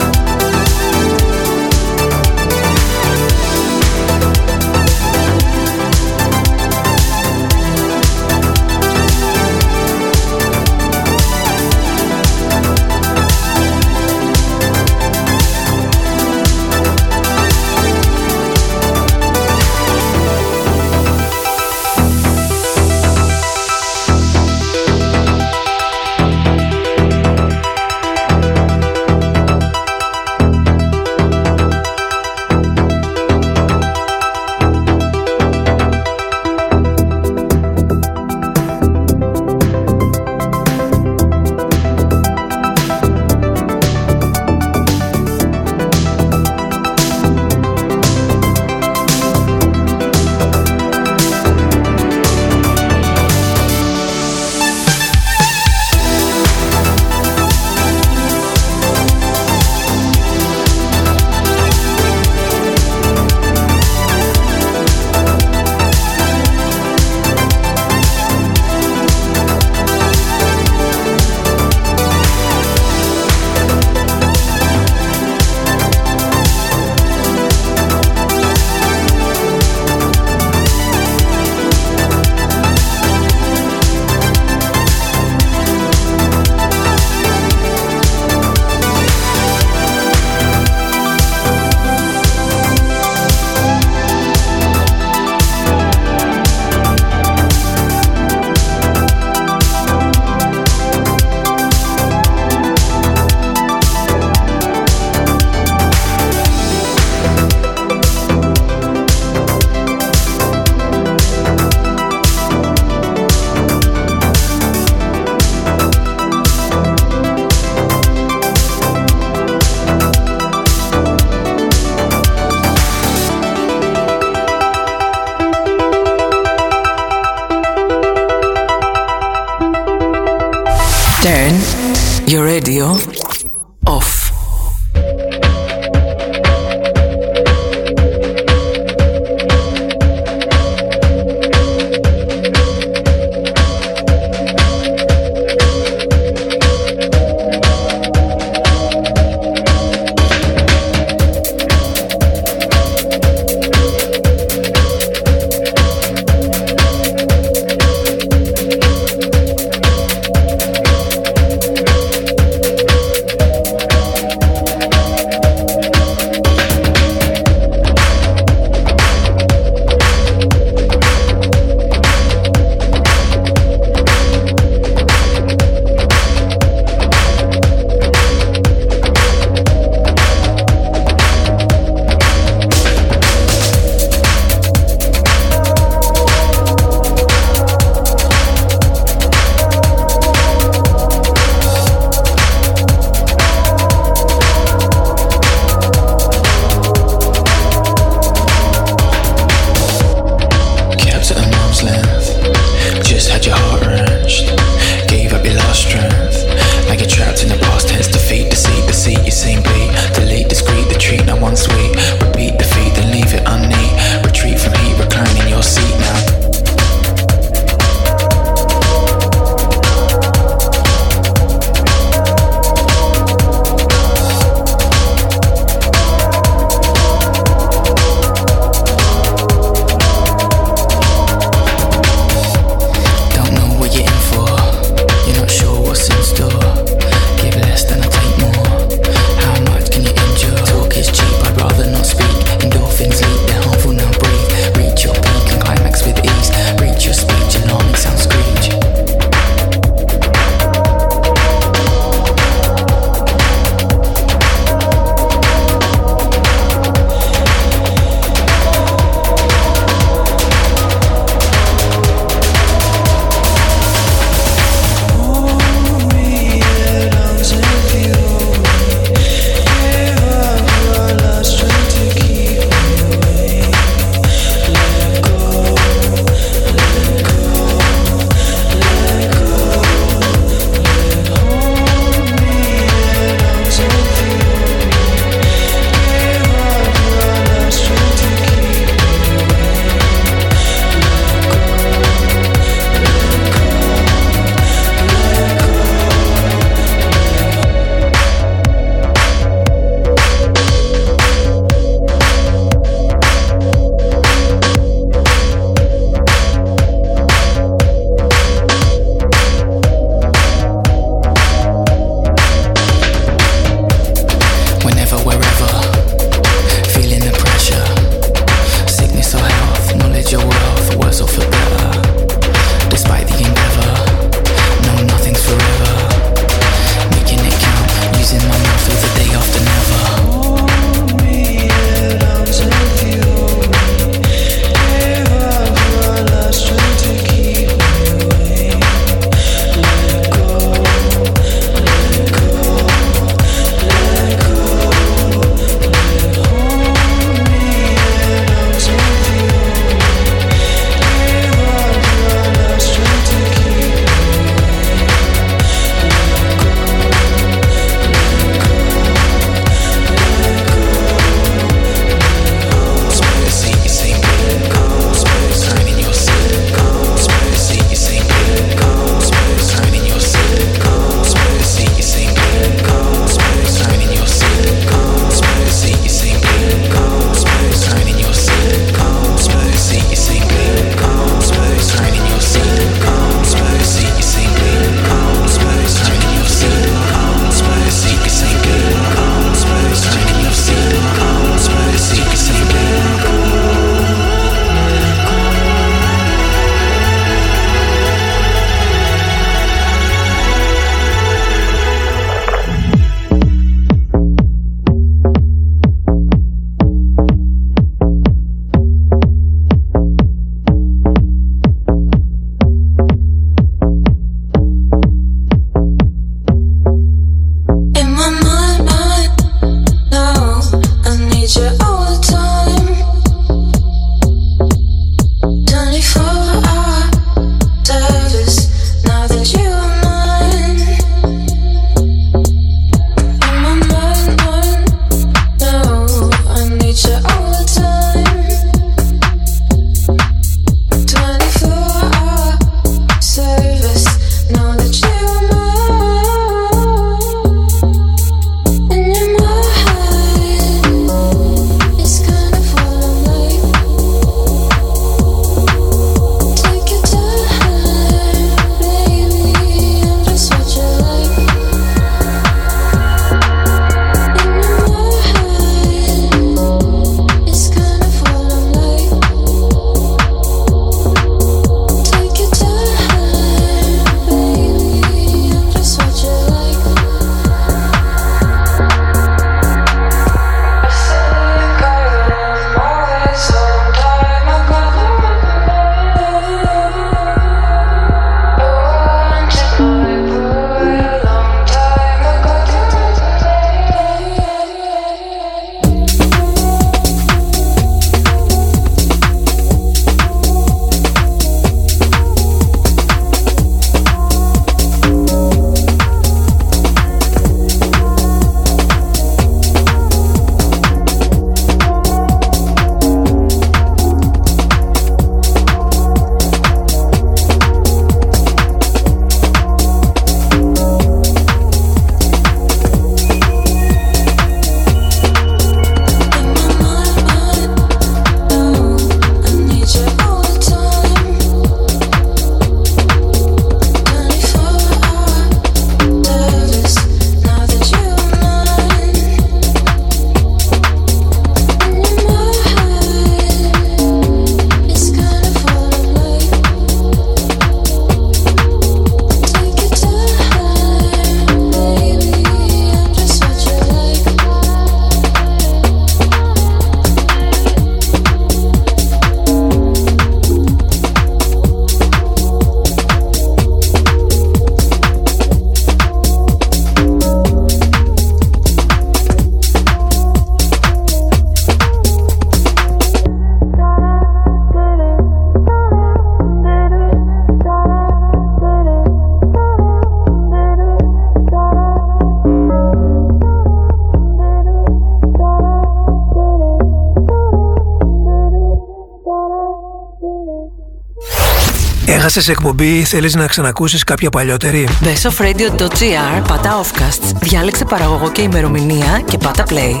[592.34, 598.30] Έχασες εκπομπή ή θέλεις να ξανακούσεις κάποια παλιότερη; Μπε στο radio.gr, πάτα offcasts, διάλεξε παραγωγό
[598.30, 600.00] και ημερομηνία και πάτα play.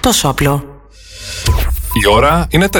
[0.00, 0.80] Τόσο απλό.
[2.02, 2.78] Η ώρα είναι 4.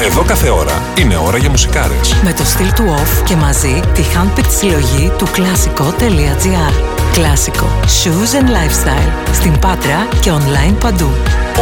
[0.00, 2.14] Εδώ κάθε ώρα είναι ώρα για μουσικάρες.
[2.22, 6.72] Με το στυλ του off και μαζί τη handpicked συλλογή του κλασικό.gr.
[7.12, 7.66] Κλασικό.
[7.84, 9.32] Shoes and lifestyle.
[9.32, 11.10] Στην Πάτρα και online παντού.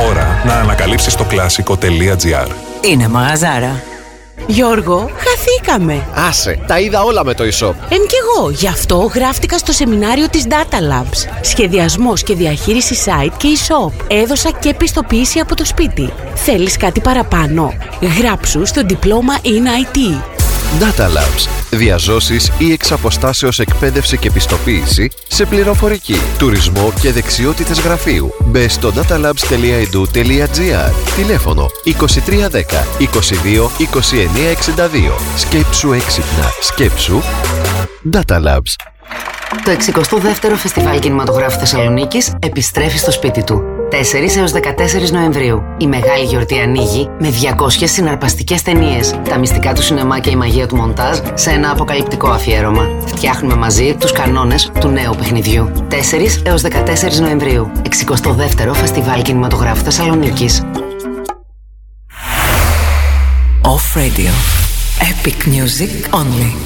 [0.09, 2.49] Ώρα να ανακαλύψεις το κλασικό.gr.
[2.81, 3.83] Είναι μαγαζάρα.
[4.47, 5.11] Γιώργο,
[5.47, 6.07] χαθήκαμε.
[6.15, 7.75] Άσε, τα είδα όλα με το e-shop.
[7.89, 11.31] Εν κι εγώ, γι' αυτό γράφτηκα στο σεμινάριο της Data Labs.
[11.41, 14.05] Σχεδιασμός και διαχείριση site και e-shop.
[14.09, 16.13] Έδωσα και πιστοποίηση από το σπίτι.
[16.35, 17.73] Θέλεις κάτι παραπάνω;
[18.19, 19.99] Γράψου στο διπλώμα in IT.
[20.81, 21.56] Data Labs.
[21.71, 28.35] Διαζώσεις ή εξ αποστάσεως εκπαίδευση και πιστοποίηση σε πληροφορική, τουρισμό και δεξιότητες γραφείου.
[28.45, 31.91] Μπε στο datalabs.edu.gr Τηλέφωνο 2310
[32.99, 34.07] 22 29
[34.77, 36.51] 62 Σκέψου έξυπνα.
[36.61, 37.21] Σκέψου
[38.13, 38.75] Data Labs.
[39.65, 43.76] Το 62ο Φεστιβάλ Κινηματογράφου Θεσσαλονίκης επιστρέφει στο σπίτι του.
[43.97, 45.63] 4 έως 14 Νοεμβρίου.
[45.79, 50.67] Η μεγάλη γιορτή ανοίγει με 200 συναρπαστικές ταινίες, τα μυστικά του σινεμά και η μαγεία
[50.67, 52.89] του μοντάζ σε ένα αποκαλυπτικό αφιέρωμα.
[53.07, 55.73] Φτιάχνουμε μαζί τους κανόνες του νέου παιχνιδιού.
[55.91, 57.71] 4 έως 14 Νοεμβρίου.
[57.83, 60.63] 62ο Φεστιβάλ Κινηματογράφου Θεσσαλονίκης.
[63.63, 64.33] Off Radio.
[65.11, 66.66] Epic music only.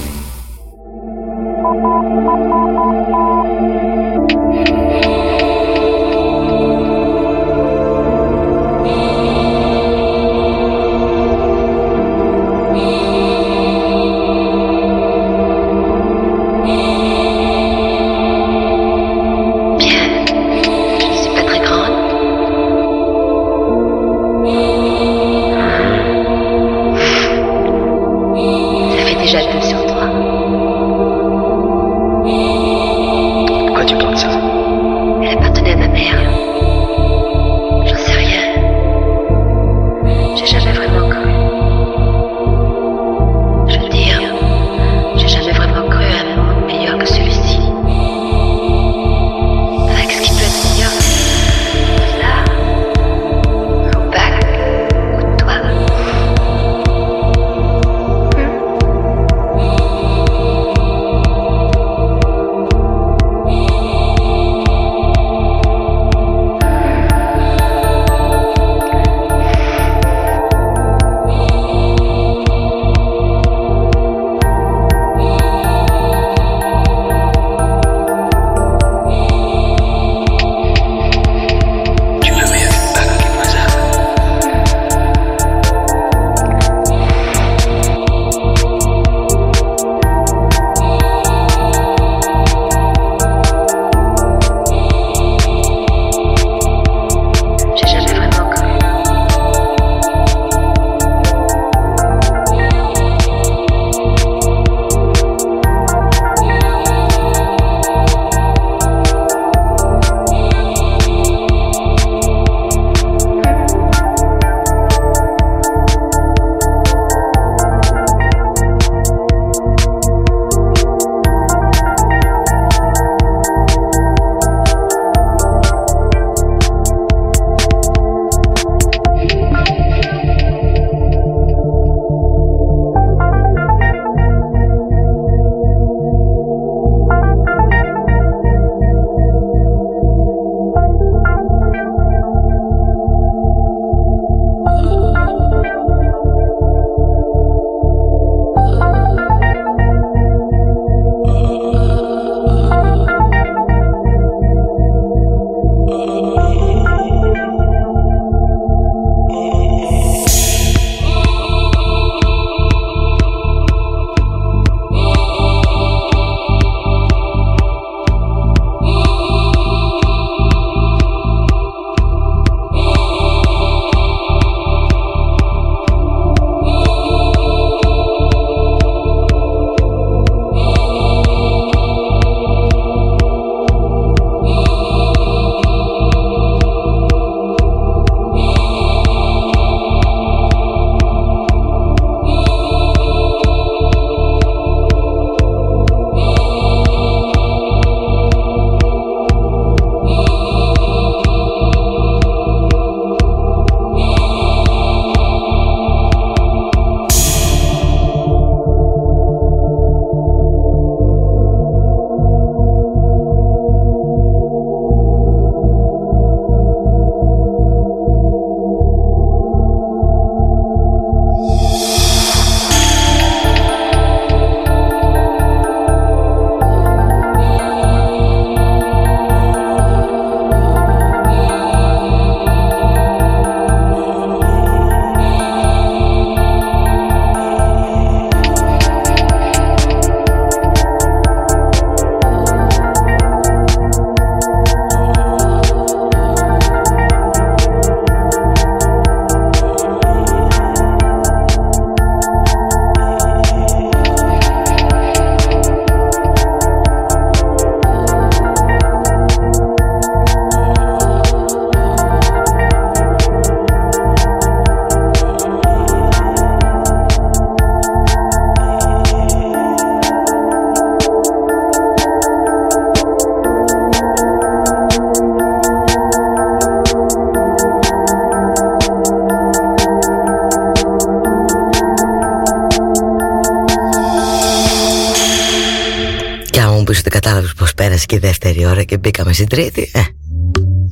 [288.71, 289.91] Ώρα και μπήκαμε στην τρίτη.
[289.93, 290.01] Ε,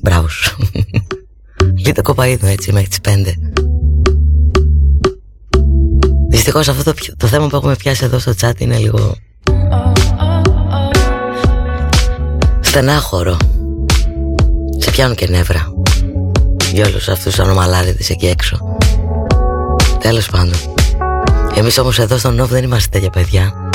[0.02, 0.56] μπράβο σου.
[1.84, 3.34] Λίτα κοπαίδου έτσι μέχρι τις πέντε.
[6.28, 9.16] Δυστυχώς αυτό το, το θέμα που έχουμε πιάσει εδώ στο chat είναι λίγο...
[12.60, 13.36] Στενάχωρο.
[14.78, 15.72] Σε πιάνουν και νεύρα.
[16.72, 18.76] Για όλους αυτούς τους ανομαλάριδες εκεί έξω.
[20.00, 20.54] Τέλος πάντων.
[21.54, 23.67] Εμείς όμως εδώ στο Νόβ δεν είμαστε τέτοια παιδιά.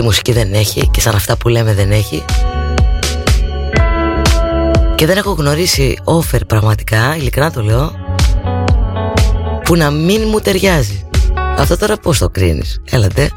[0.00, 2.24] Σαν τη μουσική δεν έχει και σαν αυτά που λέμε δεν έχει.
[4.94, 7.92] Και δεν έχω γνωρίσει offer πραγματικά, ειλικρινά το λέω,
[9.64, 11.08] που να μην μου ταιριάζει.
[11.56, 12.80] Αυτό τώρα πώς το κρίνεις.
[12.90, 13.30] Έλατε;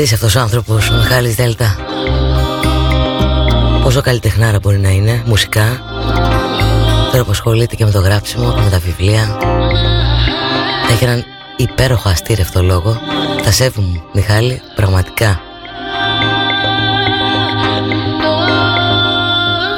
[0.00, 1.76] Ζήσει αυτός ο άνθρωπος, ο Μιχάλης Δέλτα;
[3.82, 5.80] Πόσο καλλιτεχνάρα μπορεί να είναι, μουσικά;
[7.10, 9.38] Τώρα που ασχολείται και με το γράψιμο και με τα βιβλία.
[10.90, 11.24] Έχει έναν
[11.56, 13.00] υπέροχο αστήρευτο λόγο.
[13.42, 15.40] Τα σέβομαι, Μιχάλη, πραγματικά.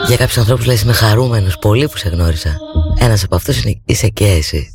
[0.07, 2.57] Για κάποιους ανθρώπους λες είμαι χαρούμενος, πολύ που σε γνώρισα.
[2.99, 4.73] Ένας από αυτούς είναι, είσαι και εσύ.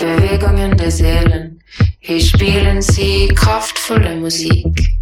[0.00, 1.53] Bewegungen der Seelen.
[2.06, 4.93] Hier spielen sie kraftvolle Musik.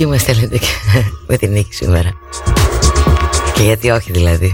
[0.00, 0.60] εκεί μας και
[1.28, 2.10] με την νίκη σήμερα.
[3.54, 4.52] Και γιατί όχι δηλαδή.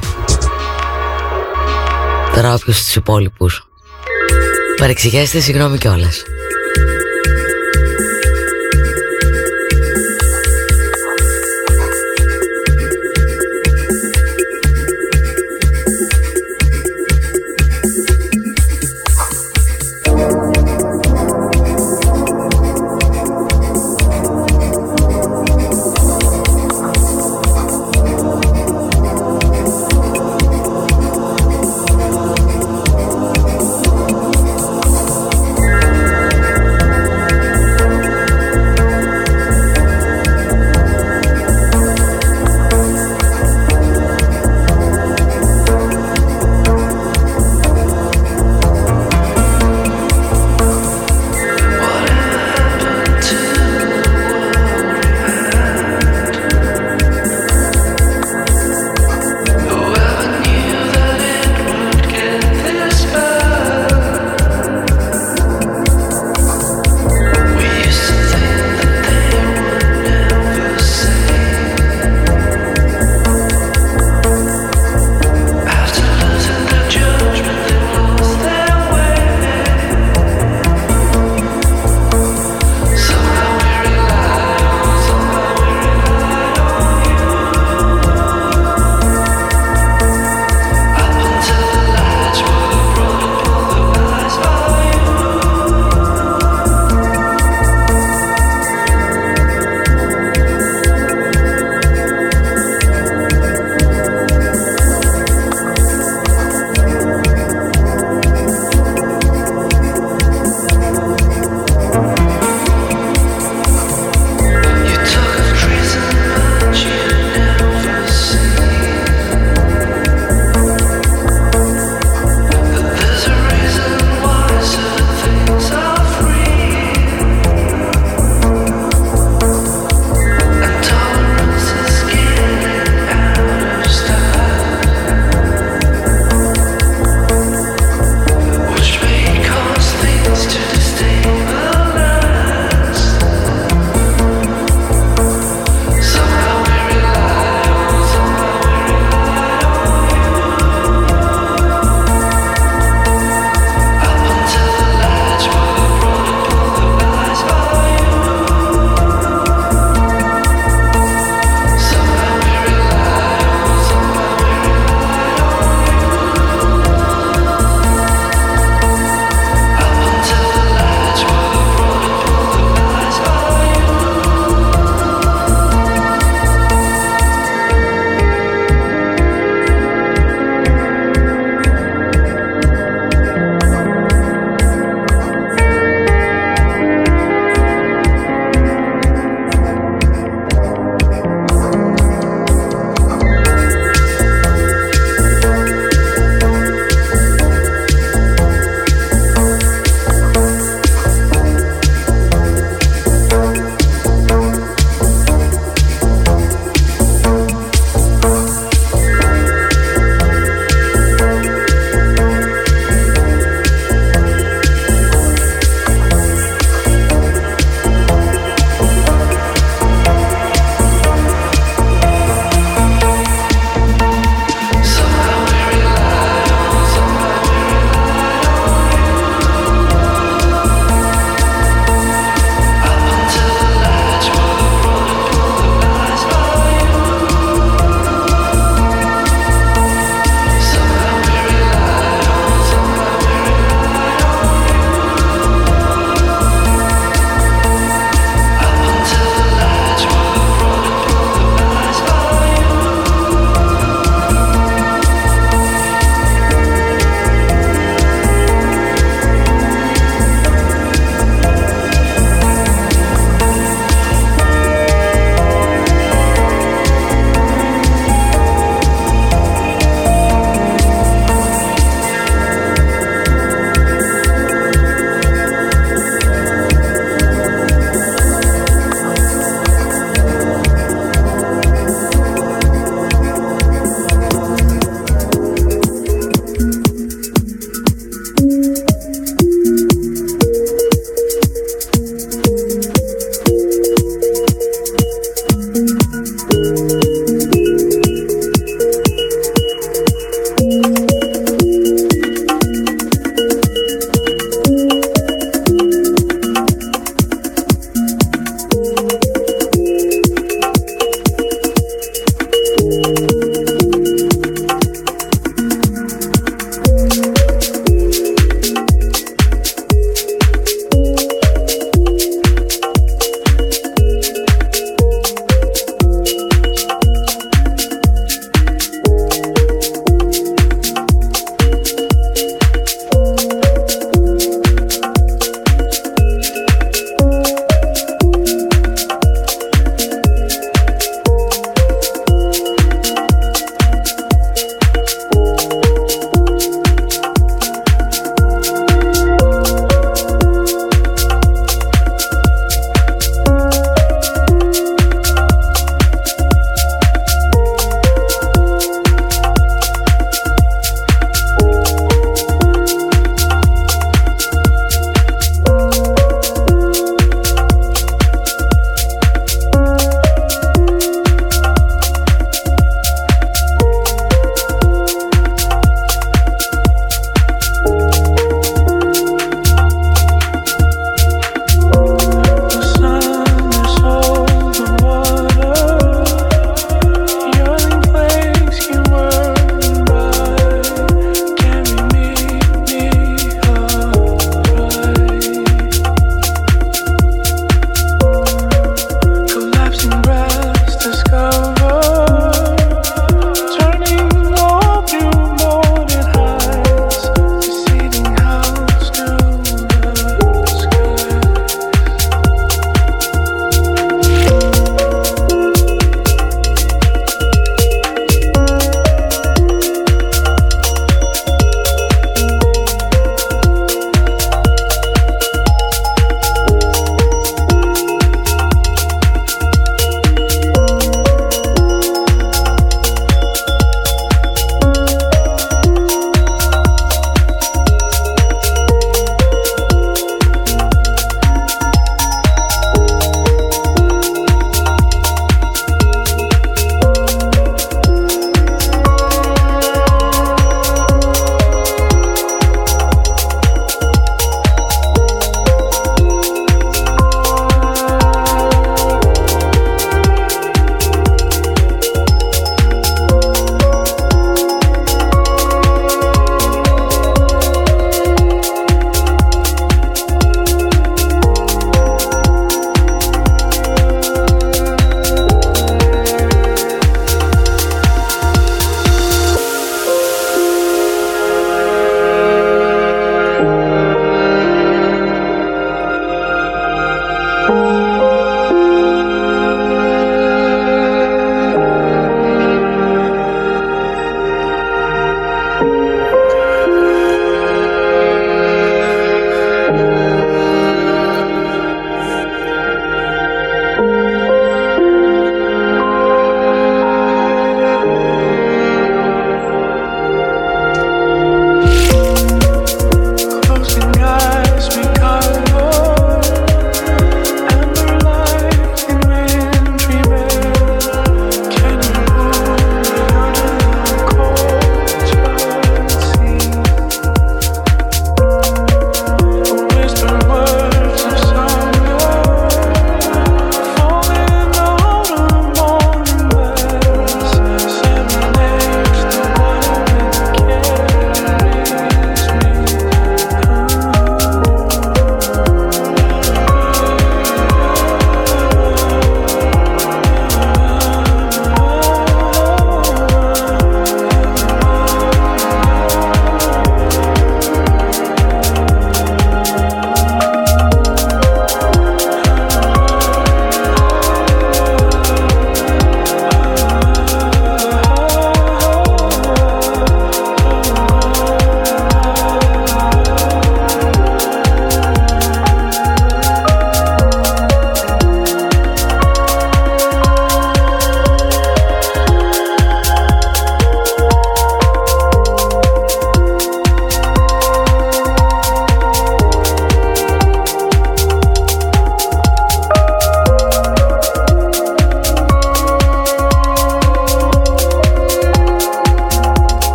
[2.34, 3.68] Τώρα όποιος στους υπόλοιπους.
[4.76, 6.23] Παρεξηγέστε συγγνώμη κιόλας.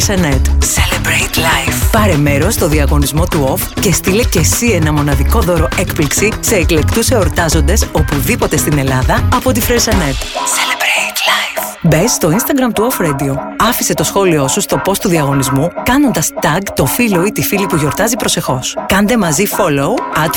[0.00, 1.90] Celebrate life.
[1.92, 6.54] Πάρε μέρος στο διαγωνισμό του OFF και στείλε και εσύ ένα μοναδικό δώρο έκπληξη σε
[6.54, 10.16] εκλεκτούς εορτάζοντες οπουδήποτε στην Ελλάδα από τη Fresh.net.
[10.52, 11.78] Celebrate life.
[11.82, 13.34] Μπες στο Instagram του Off Radio.
[13.58, 17.66] Άφησε το σχόλιο σου στο post του διαγωνισμού κάνοντας tag το φίλο ή τη φίλη
[17.66, 18.76] που γιορτάζει προσεχώς.
[18.86, 20.30] Κάντε μαζί follow at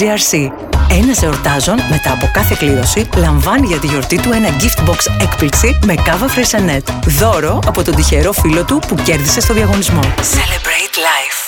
[0.00, 0.50] GRC
[0.90, 5.78] ένας εορτάζων μετά από κάθε κλήρωση λαμβάνει για τη γιορτή του ένα gift box έκπληξη
[5.86, 6.88] με κάβα φρεσανέτ.
[7.06, 10.00] Δώρο από τον τυχερό φίλο του που κέρδισε στο διαγωνισμό.
[10.00, 11.44] Celebrate life.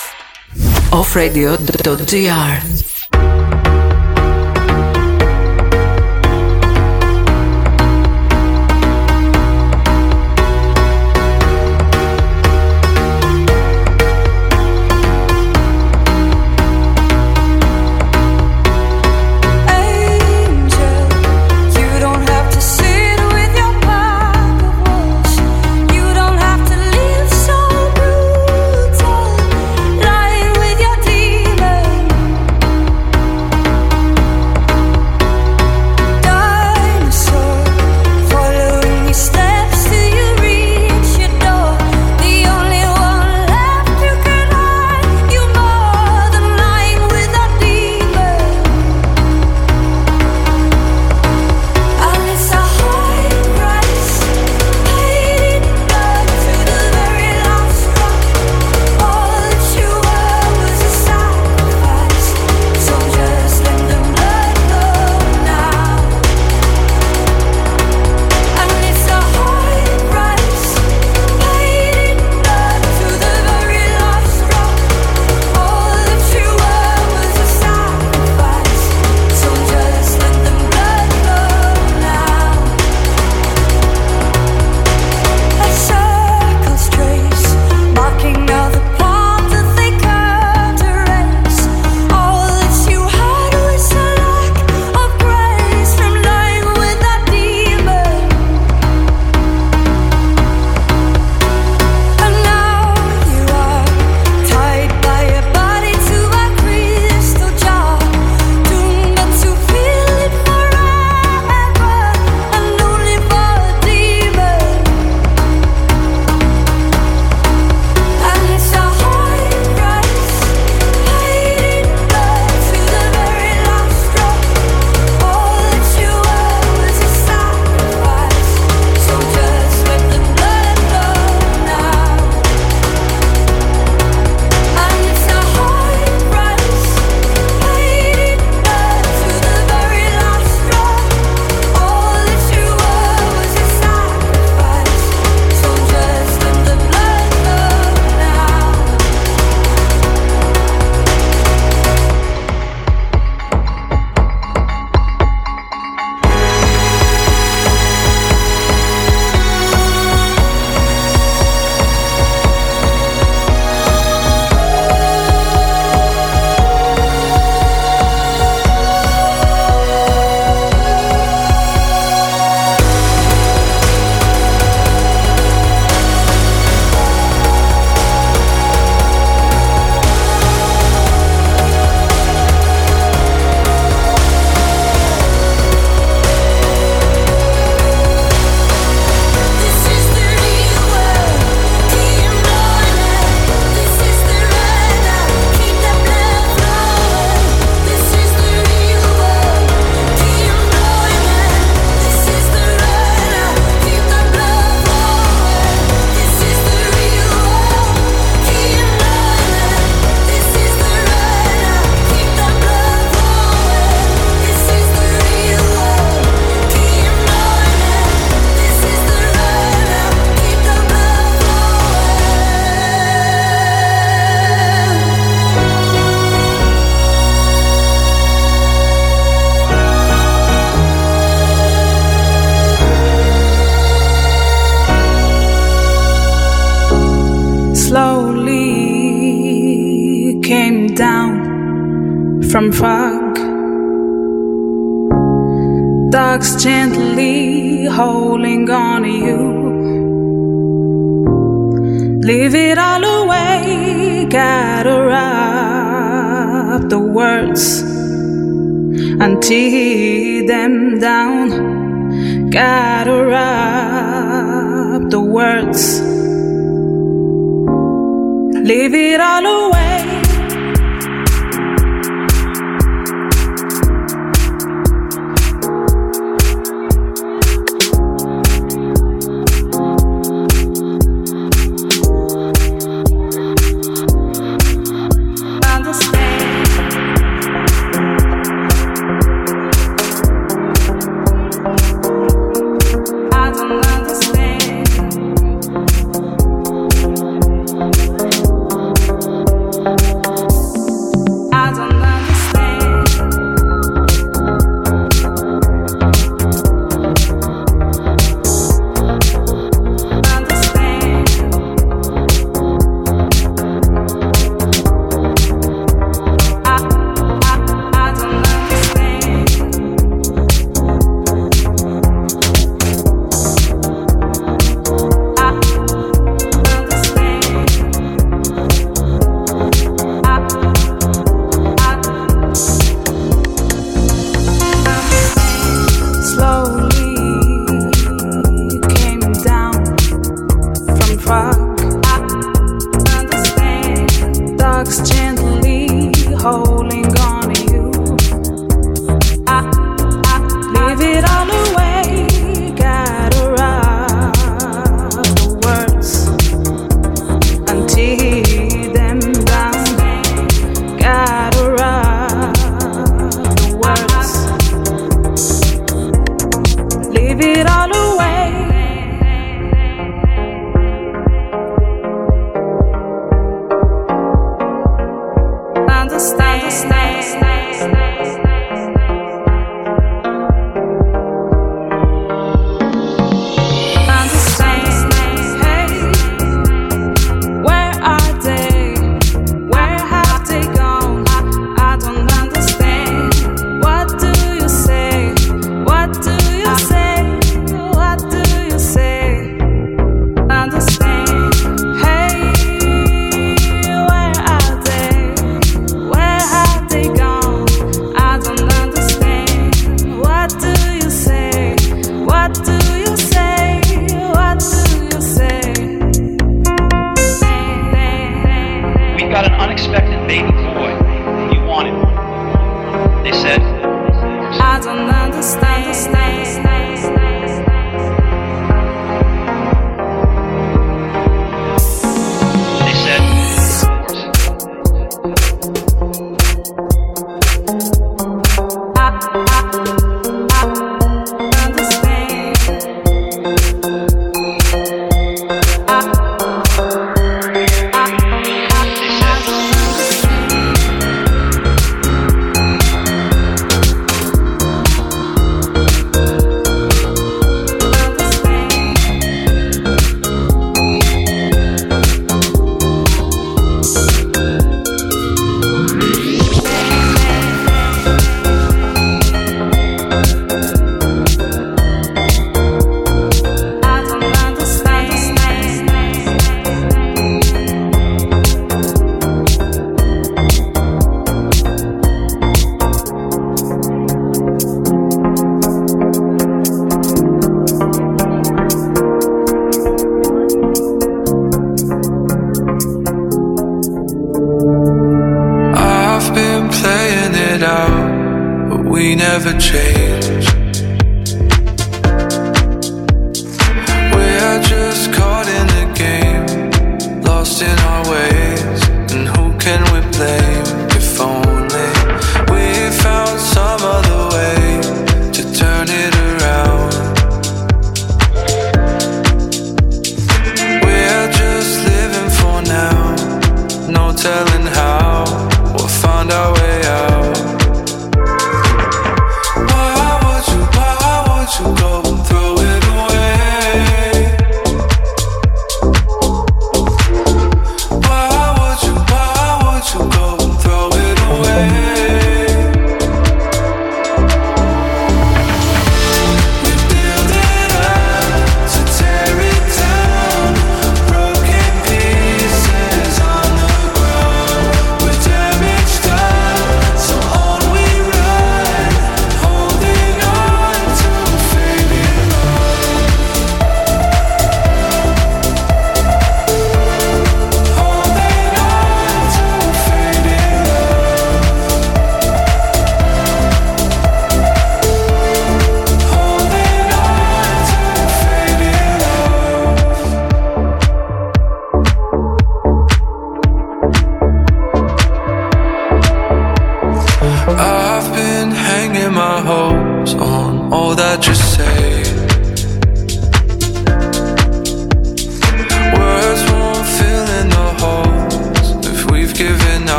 [376.77, 377.23] Stay.
[377.23, 377.56] snap.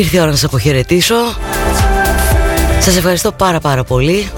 [0.00, 1.14] Ήρθε η ώρα να σας αποχαιρετήσω.
[2.80, 4.30] Σας ευχαριστώ πάρα πάρα πολύ.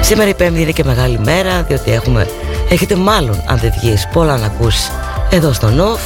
[0.00, 2.28] Σήμερα η Πέμπτη είναι και μεγάλη μέρα Διότι έχουμε
[2.68, 4.90] Έχετε μάλλον αν δεν βγεις πολλά να ακούσεις
[5.30, 6.00] Εδώ στο ΝΟΦ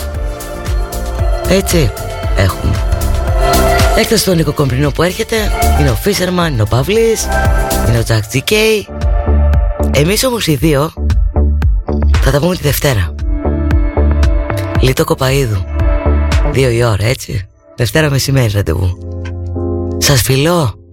[1.49, 1.91] Έτσι
[2.37, 2.85] έχουμε.
[3.97, 5.37] Εκτός στον Νίκο Κομπρινό που έρχεται.
[5.81, 7.29] Είναι ο Φίσερμαν, είναι ο Παυλής
[7.89, 8.87] Είναι ο Τζακ Τζικέι
[9.91, 10.93] Εμείς όμως οι δύο
[12.21, 13.15] Θα τα πούμε τη Δευτέρα.
[14.81, 15.65] Λίτο Κοπαίδου.
[16.53, 17.49] Δύο η ώρα έτσι.
[17.77, 18.99] Δευτέρα μεσημέρι ραντεβού.
[19.99, 20.84] Σας φιλώ.